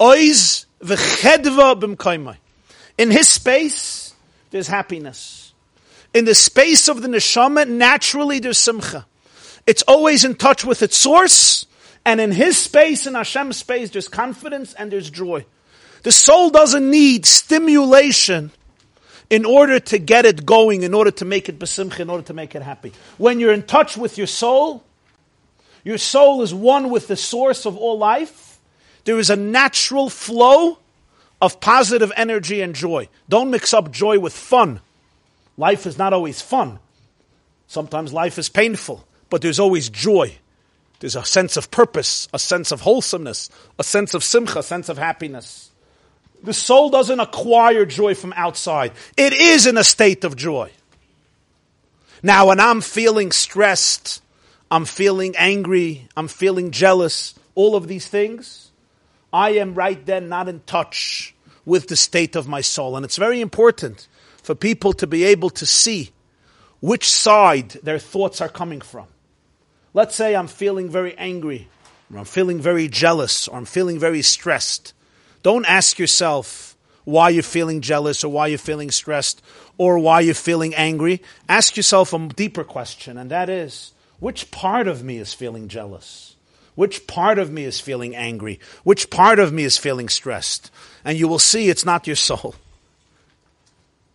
[0.00, 2.36] Oiz v'chedva
[2.98, 4.01] In his space,
[4.52, 5.52] there's happiness.
[6.14, 9.06] In the space of the neshama, naturally there's simcha.
[9.66, 11.66] It's always in touch with its source,
[12.04, 15.44] and in his space, in Hashem's space, there's confidence and there's joy.
[16.02, 18.50] The soul doesn't need stimulation
[19.30, 22.34] in order to get it going, in order to make it besimcha, in order to
[22.34, 22.92] make it happy.
[23.18, 24.84] When you're in touch with your soul,
[25.84, 28.58] your soul is one with the source of all life.
[29.04, 30.78] There is a natural flow
[31.42, 33.08] of positive energy and joy.
[33.28, 34.80] Don't mix up joy with fun.
[35.58, 36.78] Life is not always fun.
[37.66, 40.36] Sometimes life is painful, but there's always joy.
[41.00, 44.88] There's a sense of purpose, a sense of wholesomeness, a sense of simcha, a sense
[44.88, 45.72] of happiness.
[46.44, 48.92] The soul doesn't acquire joy from outside.
[49.16, 50.70] It is in a state of joy.
[52.22, 54.22] Now, when I'm feeling stressed,
[54.70, 58.61] I'm feeling angry, I'm feeling jealous, all of these things,
[59.32, 62.96] I am right then not in touch with the state of my soul.
[62.96, 64.08] And it's very important
[64.42, 66.10] for people to be able to see
[66.80, 69.06] which side their thoughts are coming from.
[69.94, 71.68] Let's say I'm feeling very angry,
[72.12, 74.92] or I'm feeling very jealous, or I'm feeling very stressed.
[75.42, 79.42] Don't ask yourself why you're feeling jealous or why you're feeling stressed
[79.76, 81.22] or why you're feeling angry.
[81.48, 86.31] Ask yourself a deeper question, and that is which part of me is feeling jealous?
[86.74, 88.58] Which part of me is feeling angry?
[88.82, 90.70] Which part of me is feeling stressed?
[91.04, 92.54] And you will see it's not your soul.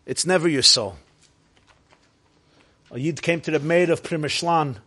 [0.05, 0.95] It's never your soul.
[2.91, 4.77] A Yid came to the Meidel of Primishlan,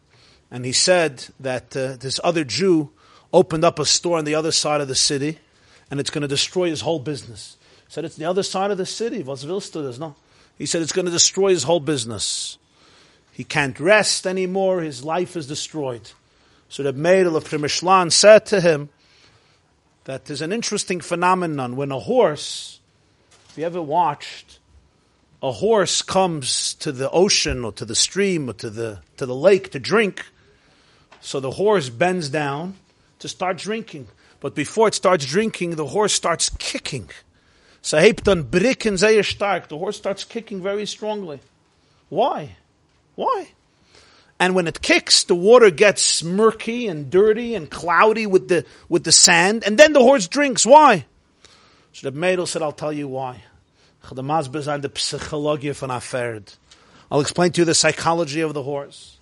[0.50, 2.88] and he said that uh, this other Jew
[3.30, 5.38] opened up a store on the other side of the city
[5.90, 7.56] and it's going to destroy his whole business.
[7.86, 9.22] He said, It's the other side of the city.
[9.22, 10.14] Was willst du No.
[10.56, 12.58] He said, It's going to destroy his whole business.
[13.32, 14.82] He can't rest anymore.
[14.82, 16.12] His life is destroyed.
[16.70, 18.90] So the Meidel of Primishlan said to him
[20.04, 22.78] that there's an interesting phenomenon when a horse,
[23.48, 24.60] if you ever watched,
[25.42, 29.34] a horse comes to the ocean or to the stream or to the, to the
[29.34, 30.24] lake to drink.
[31.20, 32.76] So the horse bends down
[33.18, 34.06] to start drinking.
[34.38, 37.10] But before it starts drinking, the horse starts kicking.
[37.82, 39.68] So dann bricken sehr stark.
[39.68, 41.40] The horse starts kicking very strongly.
[42.10, 42.56] Why?
[43.16, 43.48] Why?
[44.40, 49.04] And when it kicks, the water gets murky and dirty and cloudy with the, with
[49.04, 50.66] the sand, and then the horse drinks.
[50.66, 51.04] Why?
[51.92, 53.42] So the Meidel said, I'll tell you why.
[57.12, 59.18] I'll explain to you the psychology of the horse.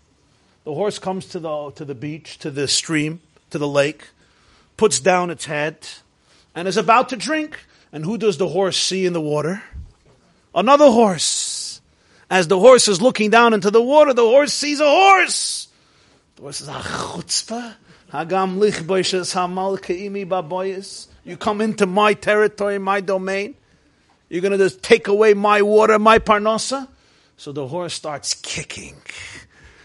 [0.65, 4.05] The horse comes to the, to the beach, to the stream, to the lake
[4.79, 5.87] puts down its head,
[6.55, 7.59] and is about to drink.
[7.93, 9.63] And who does the horse see in the water?
[10.55, 11.38] Another horse.
[12.31, 15.69] As the horse is looking down into the water, the horse sees a horse.
[16.37, 17.75] The horse says, ah, chutzpah.
[18.13, 20.27] Hagam lich ke'imi
[21.25, 23.55] You come into my territory, my domain.
[24.29, 26.89] You're going to just take away my water, my parnasa.
[27.37, 28.97] So the horse starts kicking.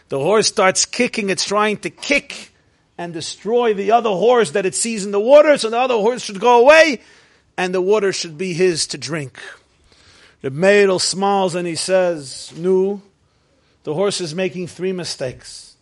[0.09, 2.51] The horse starts kicking, it's trying to kick
[2.97, 6.21] and destroy the other horse that it sees in the water, so the other horse
[6.21, 7.01] should go away,
[7.57, 9.39] and the water should be his to drink.
[10.43, 13.01] The Meidel smiles and he says, Nu,
[13.85, 15.77] the horse is making three mistakes.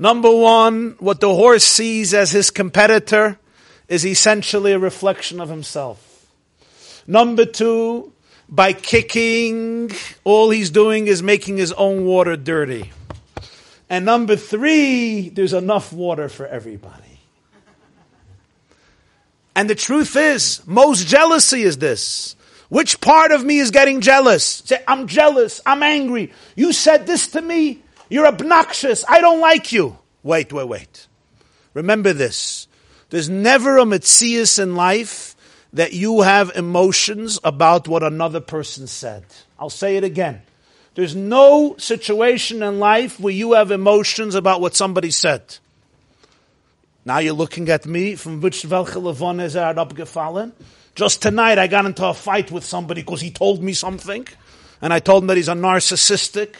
[0.00, 3.38] Number one, what the horse sees as his competitor
[3.86, 6.28] is essentially a reflection of himself.
[7.06, 8.12] Number two,
[8.48, 9.92] by kicking,
[10.24, 12.90] all he's doing is making his own water dirty.
[13.88, 17.20] And number three, there's enough water for everybody.
[19.54, 22.34] And the truth is, most jealousy is this.
[22.70, 24.62] Which part of me is getting jealous?
[24.64, 26.32] Say, I'm jealous, I'm angry.
[26.56, 29.98] You said this to me, you're obnoxious, I don't like you.
[30.22, 31.06] Wait, wait, wait.
[31.74, 32.68] Remember this.
[33.10, 35.34] There's never a Metzias in life
[35.72, 39.24] that you have emotions about what another person said.
[39.58, 40.42] I'll say it again.
[40.94, 45.58] There's no situation in life where you have emotions about what somebody said.
[47.04, 50.52] Now you're looking at me from which welche is er abgefallen.
[50.94, 54.26] Just tonight I got into a fight with somebody because he told me something.
[54.82, 56.54] And I told him that he's a narcissistic,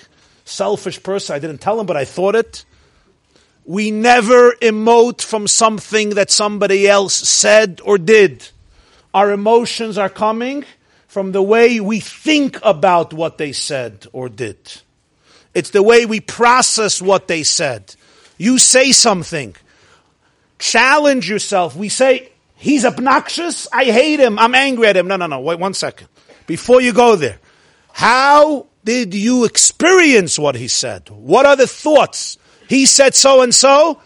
[0.45, 1.35] selfish person.
[1.35, 2.65] I didn't tell him, but I thought it.
[3.65, 8.49] We never emote from something that somebody else said or did.
[9.13, 10.65] Our emotions are coming
[11.07, 14.59] from the way we think about what they said or did.
[15.55, 17.95] It's the way we process what they said.
[18.39, 19.57] You say something.
[20.59, 21.75] Challenge yourself.
[21.75, 22.30] We say,
[22.61, 23.67] he's obnoxious.
[23.73, 24.39] I hate him.
[24.39, 25.09] I'm angry at him.
[25.09, 25.41] No, no, no.
[25.41, 26.07] Wait one second.
[26.47, 27.39] Before you go there.
[27.93, 31.09] How did you experience what he said?
[31.11, 32.39] What are the thoughts?
[32.69, 34.01] He said so and so.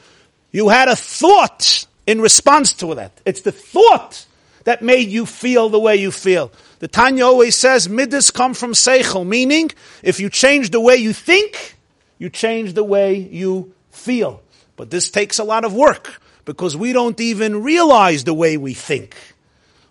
[0.51, 3.21] You had a thought in response to that.
[3.25, 4.27] It's the thought
[4.65, 6.51] that made you feel the way you feel.
[6.79, 9.71] The Tanya always says midas come from seichel, meaning
[10.03, 11.77] if you change the way you think,
[12.19, 14.43] you change the way you feel.
[14.77, 18.74] But this takes a lot of work because we don't even realize the way we
[18.74, 19.16] think.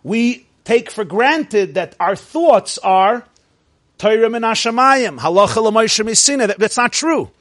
[0.03, 3.25] We take for granted that our thoughts are
[3.97, 7.31] Torah min Hashemayim, halacha That's not true.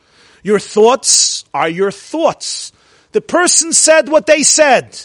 [0.42, 2.72] Your thoughts are your thoughts.
[3.12, 4.98] The person said what they said.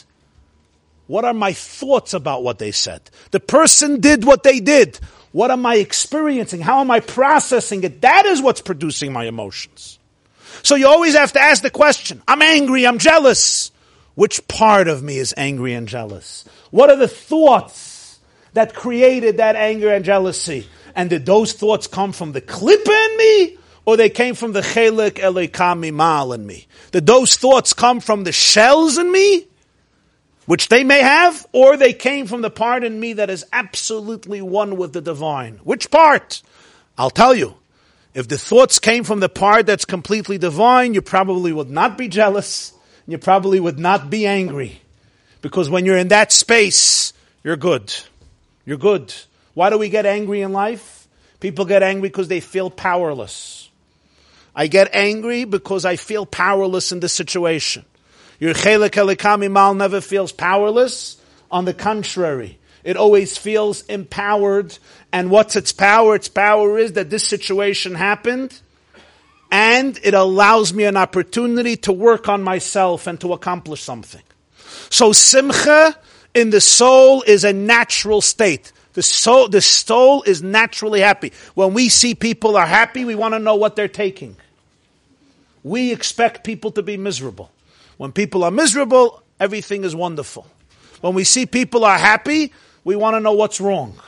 [1.07, 3.01] What are my thoughts about what they said?
[3.31, 4.99] The person did what they did.
[5.31, 6.61] What am I experiencing?
[6.61, 8.01] How am I processing it?
[8.01, 9.99] That is what's producing my emotions.
[10.63, 13.71] So you always have to ask the question, I'm angry, I'm jealous.
[14.17, 16.43] Which part of me is angry and jealous?
[16.71, 18.17] What are the thoughts
[18.53, 20.67] that created that anger and jealousy?
[20.95, 23.57] And did those thoughts come from the clip in me?
[23.85, 26.65] Or they came from the chelik elekami mal in me?
[26.91, 29.45] Did those thoughts come from the shells in me?
[30.47, 34.41] which they may have, or they came from the part in me that is absolutely
[34.41, 35.59] one with the divine.
[35.65, 36.41] Which part?
[36.97, 37.55] I'll tell you.
[38.13, 42.07] If the thoughts came from the part that's completely divine, you probably would not be
[42.07, 42.71] jealous,
[43.07, 44.81] you probably would not be angry.
[45.41, 47.93] Because when you're in that space, you're good.
[48.65, 49.13] You're good.
[49.53, 51.07] Why do we get angry in life?
[51.39, 53.69] People get angry because they feel powerless.
[54.55, 57.85] I get angry because I feel powerless in this situation.
[58.39, 61.17] Your chelik elikami mal never feels powerless.
[61.49, 64.77] On the contrary, it always feels empowered.
[65.13, 66.15] And what's its power?
[66.15, 68.59] Its power is that this situation happened
[69.51, 74.23] and it allows me an opportunity to work on myself and to accomplish something.
[74.89, 75.97] So simcha
[76.33, 78.71] in the soul is a natural state.
[78.93, 81.31] The soul, the soul is naturally happy.
[81.53, 84.35] When we see people are happy, we want to know what they're taking.
[85.63, 87.51] We expect people to be miserable.
[87.97, 90.47] When people are miserable, everything is wonderful.
[91.01, 93.99] When we see people are happy, we want to know what's wrong.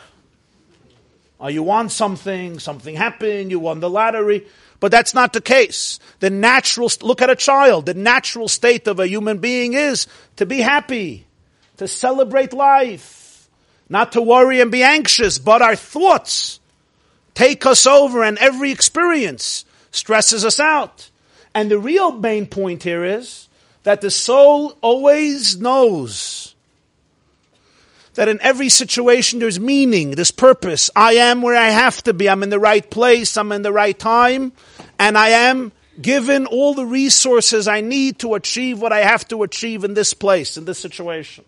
[1.39, 4.45] Are you want something, something happened, you won the lottery.
[4.79, 5.99] But that's not the case.
[6.19, 7.85] The natural, look at a child.
[7.85, 10.07] The natural state of a human being is
[10.37, 11.25] to be happy,
[11.77, 13.49] to celebrate life,
[13.89, 16.59] not to worry and be anxious, but our thoughts
[17.33, 21.09] take us over and every experience stresses us out.
[21.53, 23.49] And the real main point here is
[23.83, 26.53] that the soul always knows
[28.15, 30.89] that in every situation there's meaning, there's purpose.
[30.95, 32.29] I am where I have to be.
[32.29, 33.37] I'm in the right place.
[33.37, 34.51] I'm in the right time.
[34.99, 39.43] And I am given all the resources I need to achieve what I have to
[39.43, 41.45] achieve in this place, in this situation.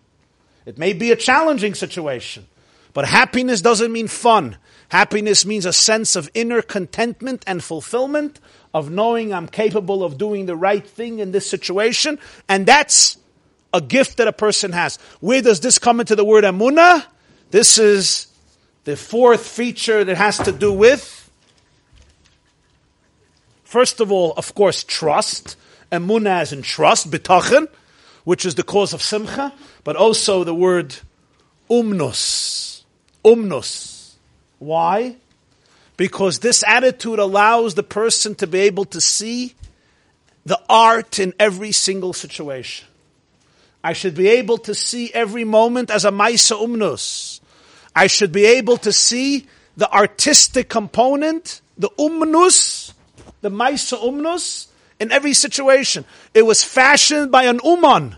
[0.66, 2.46] It may be a challenging situation,
[2.94, 4.56] but happiness doesn't mean fun.
[4.88, 8.40] Happiness means a sense of inner contentment and fulfillment
[8.74, 12.18] of knowing I'm capable of doing the right thing in this situation.
[12.48, 13.16] And that's
[13.72, 14.98] a gift that a person has.
[15.20, 17.04] Where does this come into the word amuna?
[17.50, 18.26] This is
[18.84, 21.21] the fourth feature that has to do with
[23.72, 25.56] First of all, of course, trust.
[25.90, 27.68] Emunah as in trust, bitachon,
[28.22, 29.50] which is the cause of simcha,
[29.82, 30.94] but also the word
[31.70, 32.82] umnus.
[33.24, 34.12] Umnus.
[34.58, 35.16] Why?
[35.96, 39.54] Because this attitude allows the person to be able to see
[40.44, 42.86] the art in every single situation.
[43.82, 47.40] I should be able to see every moment as a maisa umnus.
[47.96, 49.46] I should be able to see
[49.78, 52.92] the artistic component, the umnus,
[53.42, 54.68] the maisa umnus,
[55.02, 56.04] in every situation.
[56.32, 58.16] It was fashioned by an uman,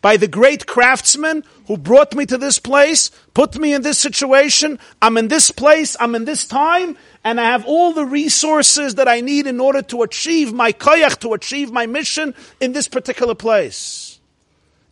[0.00, 4.78] by the great craftsman who brought me to this place, put me in this situation.
[5.02, 9.08] I'm in this place, I'm in this time, and I have all the resources that
[9.08, 13.34] I need in order to achieve my koyach, to achieve my mission in this particular
[13.34, 14.20] place.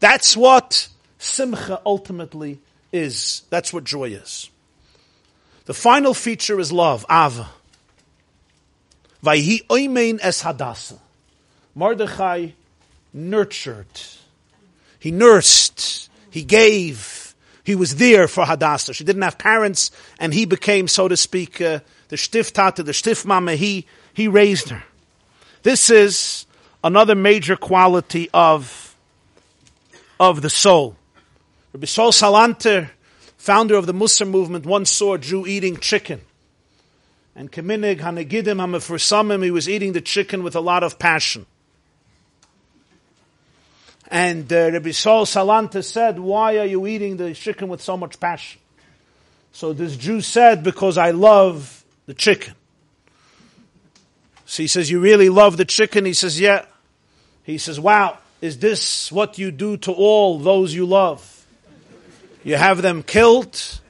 [0.01, 2.61] That's what simcha ultimately
[2.93, 3.43] is.
[3.49, 4.51] That's what joy is.
[5.67, 7.49] The final feature is love, ava.
[9.23, 10.99] Vayhi oimein es hadasa.
[11.75, 12.51] Mordechai
[13.13, 13.87] nurtured.
[14.99, 16.11] He nursed.
[16.31, 17.35] He gave.
[17.65, 18.95] He was there for Hadassah.
[18.95, 23.57] She didn't have parents, and he became, so to speak, uh, the shtiftate, the shtifmama.
[23.57, 24.83] He, he raised her.
[25.63, 26.47] This is
[26.83, 28.89] another major quality of
[30.21, 30.97] of the soul.
[31.73, 32.91] Rabbi Sol Salanter,
[33.37, 36.21] founder of the Musar movement, once saw a Jew eating chicken.
[37.39, 41.47] And Kaminig Hanegidim Hamefursamim, he was eating the chicken with a lot of passion.
[44.09, 48.19] And uh, Rabbi Sol Salanter said, why are you eating the chicken with so much
[48.19, 48.61] passion?
[49.53, 52.55] So this Jew said, because I love the chicken.
[54.45, 56.07] So he says, you really love the chicken?
[56.07, 56.65] He says, yeah.
[57.45, 61.47] He says, wow, is this what you do to all those you love?
[62.43, 63.81] You have them killed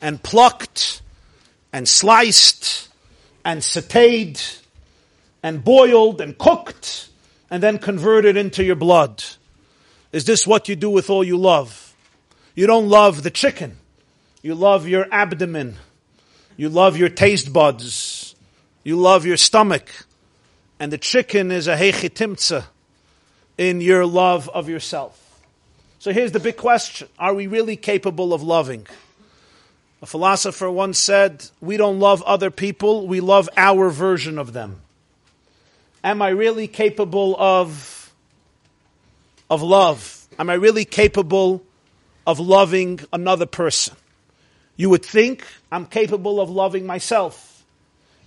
[0.00, 1.02] and plucked
[1.72, 2.88] and sliced
[3.44, 4.60] and sauteed
[5.42, 7.08] and boiled and cooked
[7.50, 9.22] and then converted into your blood.
[10.12, 11.94] Is this what you do with all you love?
[12.54, 13.78] You don't love the chicken.
[14.42, 15.76] You love your abdomen.
[16.56, 18.34] You love your taste buds.
[18.82, 19.88] You love your stomach.
[20.78, 22.64] And the chicken is a hechitimtza
[23.58, 25.16] in your love of yourself.
[25.98, 28.86] So here's the big question Are we really capable of loving?
[30.02, 34.80] A philosopher once said, We don't love other people, we love our version of them.
[36.02, 38.12] Am I really capable of,
[39.50, 40.26] of love?
[40.38, 41.62] Am I really capable
[42.26, 43.94] of loving another person?
[44.76, 47.62] You would think I'm capable of loving myself.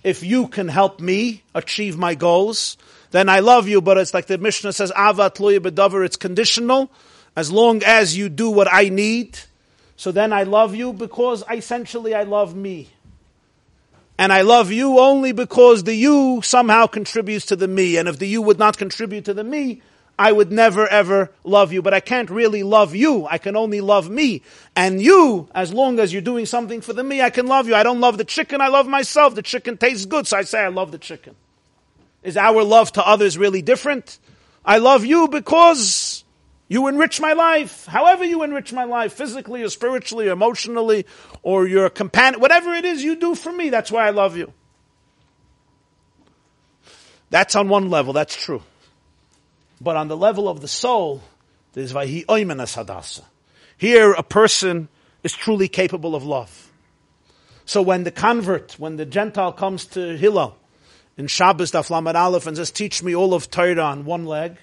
[0.04, 2.76] If you can help me achieve my goals,
[3.10, 6.90] then I love you, but it's like the Mishnah says, Ava tluya bedavar, it's conditional.
[7.34, 9.38] As long as you do what I need,
[9.96, 12.90] so then I love you because essentially I love me.
[14.16, 17.96] And I love you only because the you somehow contributes to the me.
[17.96, 19.82] And if the you would not contribute to the me,
[20.16, 21.82] I would never ever love you.
[21.82, 23.26] But I can't really love you.
[23.26, 24.42] I can only love me.
[24.76, 27.74] And you, as long as you're doing something for the me, I can love you.
[27.74, 29.34] I don't love the chicken, I love myself.
[29.34, 31.34] The chicken tastes good, so I say I love the chicken.
[32.22, 34.18] Is our love to others really different?
[34.64, 36.13] I love you because
[36.68, 37.86] you enrich my life.
[37.86, 41.06] However you enrich my life, physically or spiritually, or emotionally,
[41.42, 44.52] or your companion, whatever it is you do for me, that's why I love you.
[47.30, 48.62] That's on one level, that's true.
[49.80, 51.22] But on the level of the soul,
[51.72, 53.22] there's Vahi Oymenas Hadasa.
[53.76, 54.88] Here, a person
[55.22, 56.70] is truly capable of love.
[57.66, 60.56] So when the convert, when the Gentile comes to Hillel,
[61.16, 64.58] in Shabbos Daf Lamed Aleph and says, "Teach me all of Torah on one leg.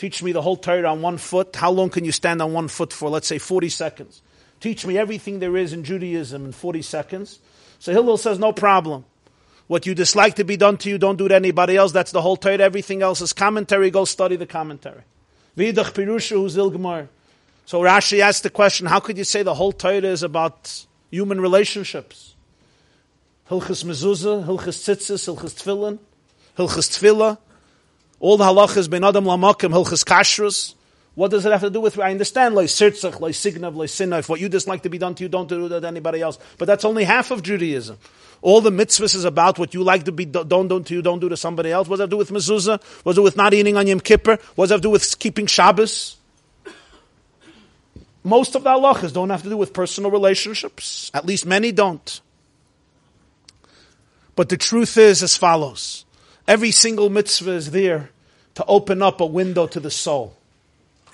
[0.00, 1.54] Teach me the whole Torah on one foot.
[1.54, 3.10] How long can you stand on one foot for?
[3.10, 4.22] Let's say forty seconds.
[4.58, 7.38] Teach me everything there is in Judaism in forty seconds."
[7.80, 9.04] So Hillel says, "No problem.
[9.66, 11.92] What you dislike to be done to you, don't do to anybody else.
[11.92, 12.60] That's the whole Torah.
[12.60, 13.90] Everything else is commentary.
[13.90, 15.02] Go study the commentary."
[15.54, 15.64] So
[17.82, 22.36] Rashi asked the question: How could you say the whole Torah is about human relationships?
[23.50, 25.98] Hilchas Mezuzah, Hilchas Tzitzis, Hilchas Tfilin,
[26.56, 27.36] Hilchas Tfila,
[28.20, 30.74] all the halachas ben Adam Lamakim, Hilchas Kashrus.
[31.14, 31.98] What does it have to do with?
[31.98, 34.18] I understand, like sirtzach, like signav, like sinna.
[34.18, 36.38] If what you dislike to be done to you, don't do that to anybody else.
[36.56, 37.98] But that's only half of Judaism.
[38.42, 41.02] All the mitzvahs is about what you like to be done don't do to you,
[41.02, 41.88] don't do to somebody else.
[41.88, 42.82] What does that do with mezuzah?
[43.02, 44.38] What does it with not eating on Yom Kippur?
[44.54, 46.16] What does that do with keeping Shabbos?
[48.22, 51.10] Most of the halachas don't have to do with personal relationships.
[51.12, 52.20] At least many don't.
[54.36, 56.04] But the truth is as follows.
[56.46, 58.10] Every single mitzvah is there
[58.54, 60.36] to open up a window to the soul.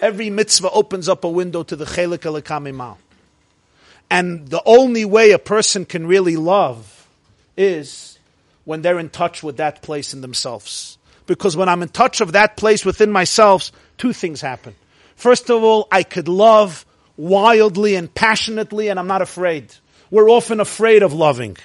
[0.01, 2.98] Every mitzvah opens up a window to the chelik al
[4.11, 7.09] And the only way a person can really love
[7.57, 8.19] is
[8.65, 10.98] when they're in touch with that place in themselves.
[11.27, 14.74] Because when I'm in touch of that place within myself, two things happen.
[15.16, 16.85] First of all, I could love
[17.16, 19.74] wildly and passionately and I'm not afraid.
[20.11, 21.57] We're often afraid of loving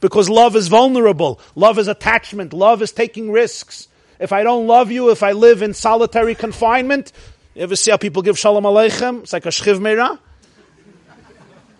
[0.00, 1.40] because love is vulnerable.
[1.54, 2.52] Love is attachment.
[2.52, 3.88] Love is taking risks.
[4.18, 7.12] If I don't love you, if I live in solitary confinement,
[7.54, 9.22] you ever see how people give shalom aleichem?
[9.22, 10.18] It's like a shchiv meira.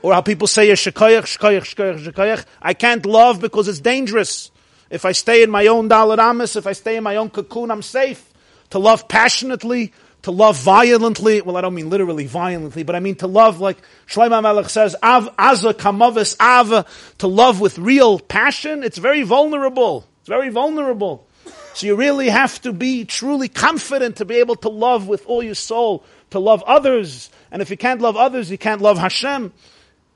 [0.03, 2.45] Or how people say shekayach, shekayach, shekayach, shekayach.
[2.63, 4.51] I can't love because it's dangerous.
[4.91, 7.71] If I stay in my own dalit amis, if I stay in my own cocoon,
[7.71, 8.25] I'm safe.
[8.71, 9.93] To love passionately,
[10.23, 11.41] to love violently.
[11.41, 14.97] Well, I don't mean literally violently, but I mean to love like Shlomo Melech says,
[15.03, 16.87] av, aza kamavis ava,
[17.19, 18.83] to love with real passion.
[18.83, 20.07] It's very vulnerable.
[20.21, 21.27] It's very vulnerable.
[21.75, 25.43] So you really have to be truly confident to be able to love with all
[25.43, 27.31] your soul, to love others.
[27.53, 29.53] And if you can't love others, you can't love Hashem.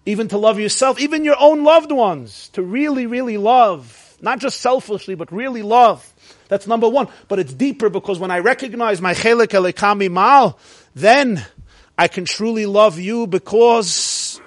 [0.04, 4.16] Even to love yourself, even your own loved ones, to really, really love.
[4.20, 6.11] Not just selfishly, but really love.
[6.52, 7.08] That's number one.
[7.28, 10.58] But it's deeper because when I recognize my chelik elekami mal,
[10.94, 11.42] then
[11.96, 14.38] I can truly love you because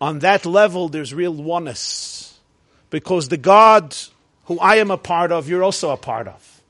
[0.00, 2.40] on that level there's real oneness.
[2.88, 3.94] Because the God
[4.46, 6.62] who I am a part of, you're also a part of.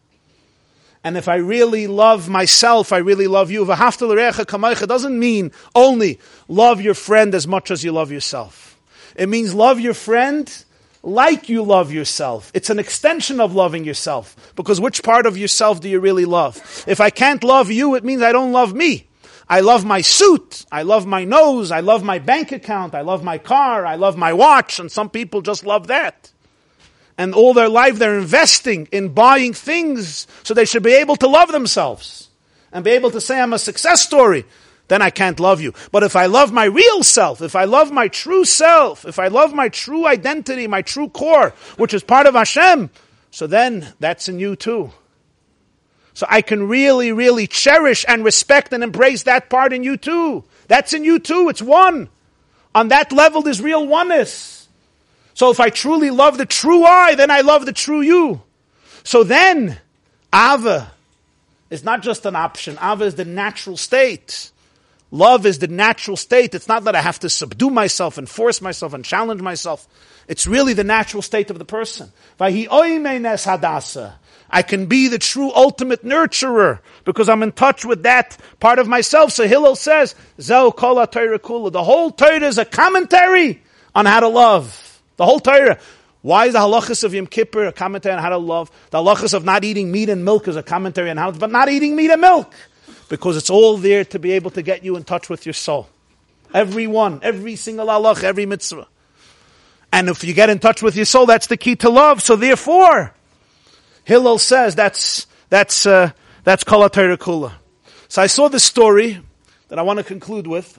[1.05, 3.65] And if I really love myself, I really love you.
[3.65, 6.19] doesn't mean only
[6.49, 8.77] love your friend as much as you love yourself.
[9.15, 10.53] It means love your friend
[11.03, 12.51] like you love yourself.
[12.55, 14.53] It's an extension of loving yourself.
[14.57, 16.85] Because which part of yourself do you really love?
[16.87, 19.07] If I can't love you, it means I don't love me.
[19.49, 20.67] I love my suit.
[20.71, 21.71] I love my nose.
[21.71, 22.95] I love my bank account.
[22.95, 23.87] I love my car.
[23.87, 24.79] I love my watch.
[24.79, 26.33] And some people just love that.
[27.17, 31.27] And all their life they're investing in buying things so they should be able to
[31.27, 32.29] love themselves
[32.73, 34.45] and be able to say, I'm a success story
[34.89, 35.73] then I can't love you.
[35.93, 39.29] But if I love my real self, if I love my true self, if I
[39.29, 42.91] love my true identity, my true core, which is part of Hashem,
[43.31, 44.91] so then that's in you too.
[46.15, 50.43] So I can really, really cherish and respect and embrace that part in you too.
[50.67, 51.49] That's in you too.
[51.49, 52.09] It's one.
[52.75, 54.69] On that level, there's real oneness.
[55.35, 58.43] So if I truly love the true I, then I love the true you.
[59.05, 59.79] So then,
[60.35, 60.91] Ava
[61.71, 62.77] is not just an option.
[62.83, 64.51] Ava is the natural state.
[65.11, 66.55] Love is the natural state.
[66.55, 69.89] It's not that I have to subdue myself and force myself and challenge myself.
[70.29, 72.13] It's really the natural state of the person.
[74.51, 78.87] I can be the true ultimate nurturer because I'm in touch with that part of
[78.87, 79.33] myself.
[79.33, 80.73] So Hillel says, The
[81.75, 83.63] whole Torah is a commentary
[83.95, 85.01] on how to love.
[85.17, 85.79] The whole Torah.
[86.21, 88.71] Why is the halachas of Yom Kippur a commentary on how to love?
[88.91, 91.69] The halachas of not eating meat and milk is a commentary on how, but not
[91.69, 92.53] eating meat and milk
[93.09, 95.89] because it's all there to be able to get you in touch with your soul.
[96.53, 98.87] Every one, every single halach, every mitzvah.
[99.93, 102.23] And if you get in touch with your soul, that's the key to love.
[102.23, 103.15] So therefore,
[104.05, 106.11] Hillel says that's that's uh,
[106.45, 107.53] that's kol kula.
[108.09, 109.21] So I saw this story
[109.69, 110.79] that I want to conclude with,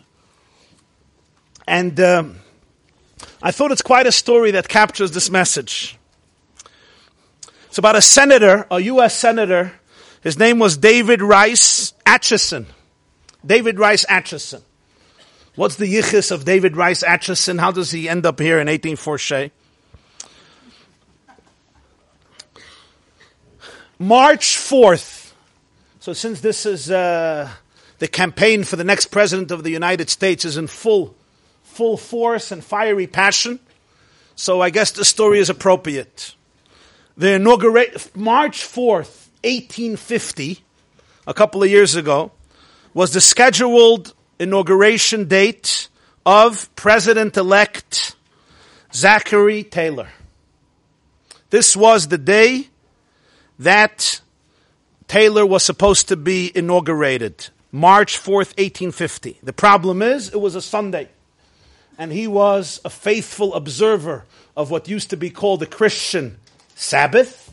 [1.67, 2.39] and um,
[3.41, 5.97] I thought it's quite a story that captures this message.
[7.67, 9.15] It's about a senator, a U.S.
[9.15, 9.78] senator.
[10.21, 12.67] His name was David Rice Atchison.
[13.45, 14.61] David Rice Atchison.
[15.55, 17.57] What's the yichus of David Rice Atchison?
[17.57, 19.51] How does he end up here in 1840?
[23.97, 25.31] March 4th.
[25.99, 27.49] So since this is uh,
[27.99, 31.15] the campaign for the next president of the United States is in full,
[31.63, 33.59] full force and fiery passion,
[34.35, 36.35] so I guess the story is appropriate.
[37.17, 40.59] The inauguration, March 4th, 1850,
[41.27, 42.31] a couple of years ago
[42.93, 45.87] was the scheduled inauguration date
[46.25, 48.15] of President elect
[48.93, 50.09] Zachary Taylor.
[51.49, 52.69] This was the day
[53.59, 54.21] that
[55.07, 59.39] Taylor was supposed to be inaugurated, March 4th, 1850.
[59.41, 61.09] The problem is, it was a Sunday.
[61.97, 64.25] And he was a faithful observer
[64.55, 66.37] of what used to be called the Christian
[66.75, 67.48] Sabbath.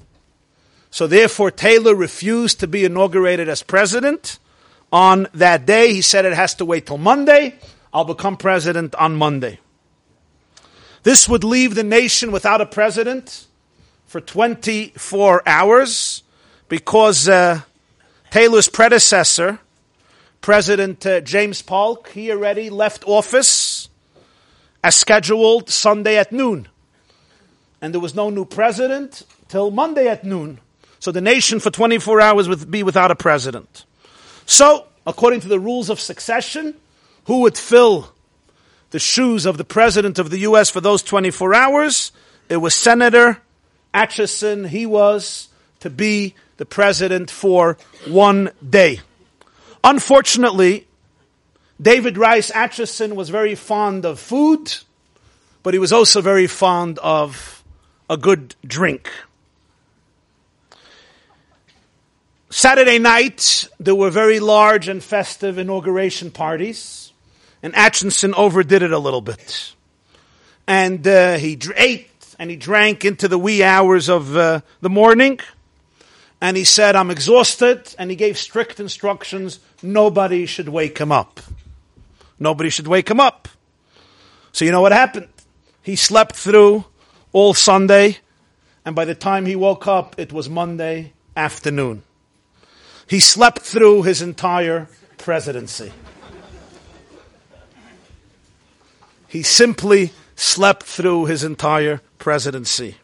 [0.96, 4.38] So therefore, Taylor refused to be inaugurated as president
[4.90, 5.92] on that day.
[5.92, 7.56] He said it has to wait till Monday.
[7.92, 9.60] I'll become president on Monday.
[11.02, 13.46] This would leave the nation without a president
[14.06, 16.22] for 24 hours
[16.70, 17.60] because uh,
[18.30, 19.58] Taylor's predecessor,
[20.40, 23.90] President uh, James Polk, he already left office
[24.82, 26.68] as scheduled Sunday at noon.
[27.82, 30.60] And there was no new president till Monday at noon.
[31.06, 33.84] So the nation for 24 hours would be without a president.
[34.44, 36.74] So, according to the rules of succession,
[37.26, 38.12] who would fill
[38.90, 40.68] the shoes of the president of the U.S.
[40.68, 42.10] for those 24 hours?
[42.48, 43.40] It was Senator
[43.94, 44.64] Atchison.
[44.64, 47.78] he was to be the president for
[48.08, 48.98] one day.
[49.84, 50.88] Unfortunately,
[51.80, 54.74] David Rice Atchison was very fond of food,
[55.62, 57.62] but he was also very fond of
[58.10, 59.08] a good drink.
[62.48, 67.12] Saturday night, there were very large and festive inauguration parties,
[67.60, 69.74] and Atchison overdid it a little bit.
[70.68, 75.40] And uh, he ate and he drank into the wee hours of uh, the morning,
[76.40, 81.40] and he said, I'm exhausted, and he gave strict instructions nobody should wake him up.
[82.38, 83.48] Nobody should wake him up.
[84.52, 85.28] So you know what happened?
[85.82, 86.84] He slept through
[87.32, 88.18] all Sunday,
[88.84, 92.02] and by the time he woke up, it was Monday afternoon.
[93.08, 94.88] He slept through his entire
[95.18, 95.92] presidency.
[99.28, 102.96] He simply slept through his entire presidency.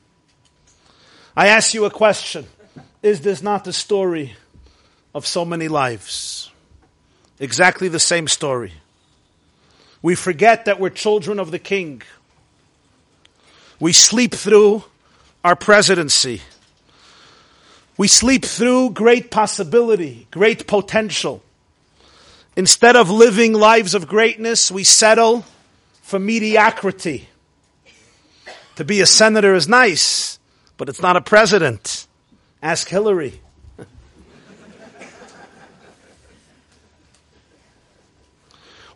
[1.36, 2.46] I ask you a question.
[3.02, 4.34] Is this not the story
[5.14, 6.50] of so many lives?
[7.38, 8.72] Exactly the same story.
[10.00, 12.02] We forget that we're children of the king.
[13.80, 14.84] We sleep through
[15.44, 16.42] our presidency.
[17.96, 21.42] We sleep through great possibility, great potential.
[22.56, 25.44] Instead of living lives of greatness, we settle
[26.02, 27.28] for mediocrity.
[28.76, 30.38] To be a senator is nice,
[30.76, 32.06] but it's not a president.
[32.62, 33.40] Ask Hillary.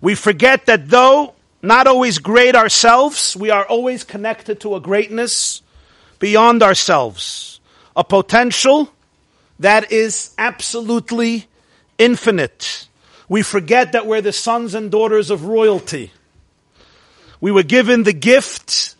[0.01, 5.63] we forget that though not always great ourselves, we are always connected to a greatness
[6.19, 7.56] beyond ourselves,
[7.97, 8.93] a potential
[9.59, 11.47] that is absolutely
[11.99, 12.87] infinite.
[13.29, 16.13] We forget that we're the sons and daughters of royalty.
[17.41, 18.95] We were given the gift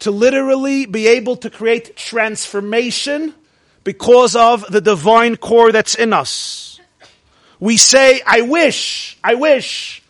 [0.00, 3.34] to literally be able to create transformation
[3.84, 6.80] because of the divine core that's in us.
[7.58, 10.02] We say, I wish, I wish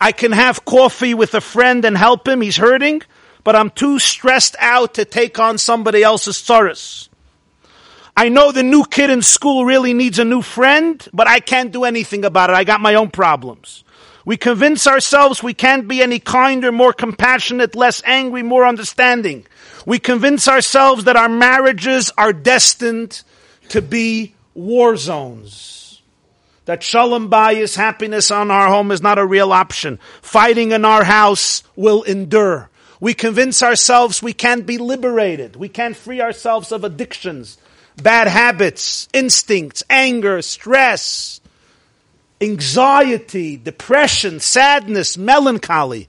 [0.00, 2.40] I can have coffee with a friend and help him.
[2.40, 3.02] He's hurting,
[3.44, 7.08] but I'm too stressed out to take on somebody else's sorrows.
[8.16, 11.70] I know the new kid in school really needs a new friend, but I can't
[11.70, 12.56] do anything about it.
[12.56, 13.84] I got my own problems.
[14.24, 19.46] We convince ourselves we can't be any kinder, more compassionate, less angry, more understanding.
[19.84, 23.22] We convince ourselves that our marriages are destined
[23.68, 26.02] to be war zones.
[26.64, 30.00] That shalom bayis, happiness on our home is not a real option.
[30.22, 32.70] Fighting in our house will endure.
[32.98, 35.54] We convince ourselves we can't be liberated.
[35.54, 37.58] We can't free ourselves of addictions,
[38.02, 41.40] bad habits, instincts, anger, stress
[42.40, 46.08] anxiety, depression, sadness, melancholy,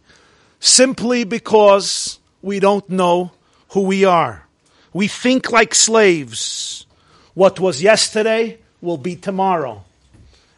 [0.60, 3.32] simply because we don't know
[3.70, 4.46] who we are.
[4.94, 6.86] We think like slaves.
[7.34, 9.84] What was yesterday will be tomorrow.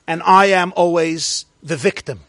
[0.08, 2.22] And I am always the victim.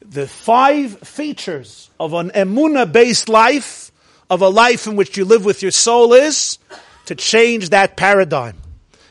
[0.00, 3.90] The five features of an emuna based life,
[4.30, 6.58] of a life in which you live with your soul, is
[7.06, 8.56] to change that paradigm.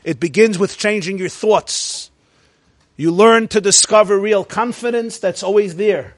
[0.04, 2.12] It begins with changing your thoughts.
[2.98, 6.16] You learn to discover real confidence that's always there.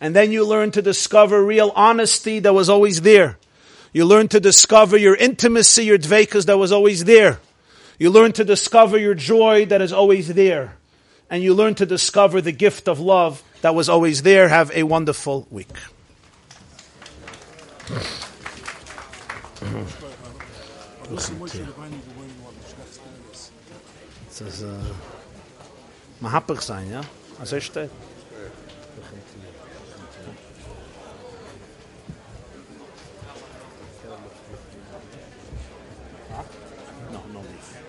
[0.00, 3.36] And then you learn to discover real honesty that was always there.
[3.92, 7.40] You learn to discover your intimacy, your Dvekus that was always there.
[7.98, 10.76] You learn to discover your joy that is always there.
[11.28, 14.48] And you learn to discover the gift of love that was always there.
[14.48, 15.68] Have a wonderful week.
[21.10, 21.16] Uh,
[26.20, 27.00] Mahapach sein, ja?
[27.40, 27.90] Also steht.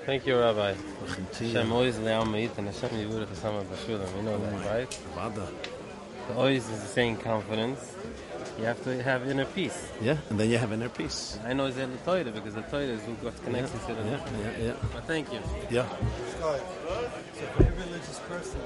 [0.06, 0.73] Thank you, Rabbi.
[1.39, 4.15] Hashem always and Hashem yivur chasama b'shulam.
[4.18, 4.93] You know that, right?
[5.15, 5.48] Vada.
[6.27, 7.95] The always is the same confidence.
[8.61, 9.89] You have to have inner peace.
[10.03, 11.39] Yeah, and then you have inner peace.
[11.43, 14.03] I know it's in the Torah because the Torah is who got connected to the
[14.03, 14.73] Yeah, yeah, yeah.
[14.93, 15.39] But thank you.
[15.71, 15.89] Yeah.
[16.39, 16.59] So
[17.55, 18.61] for a religious person,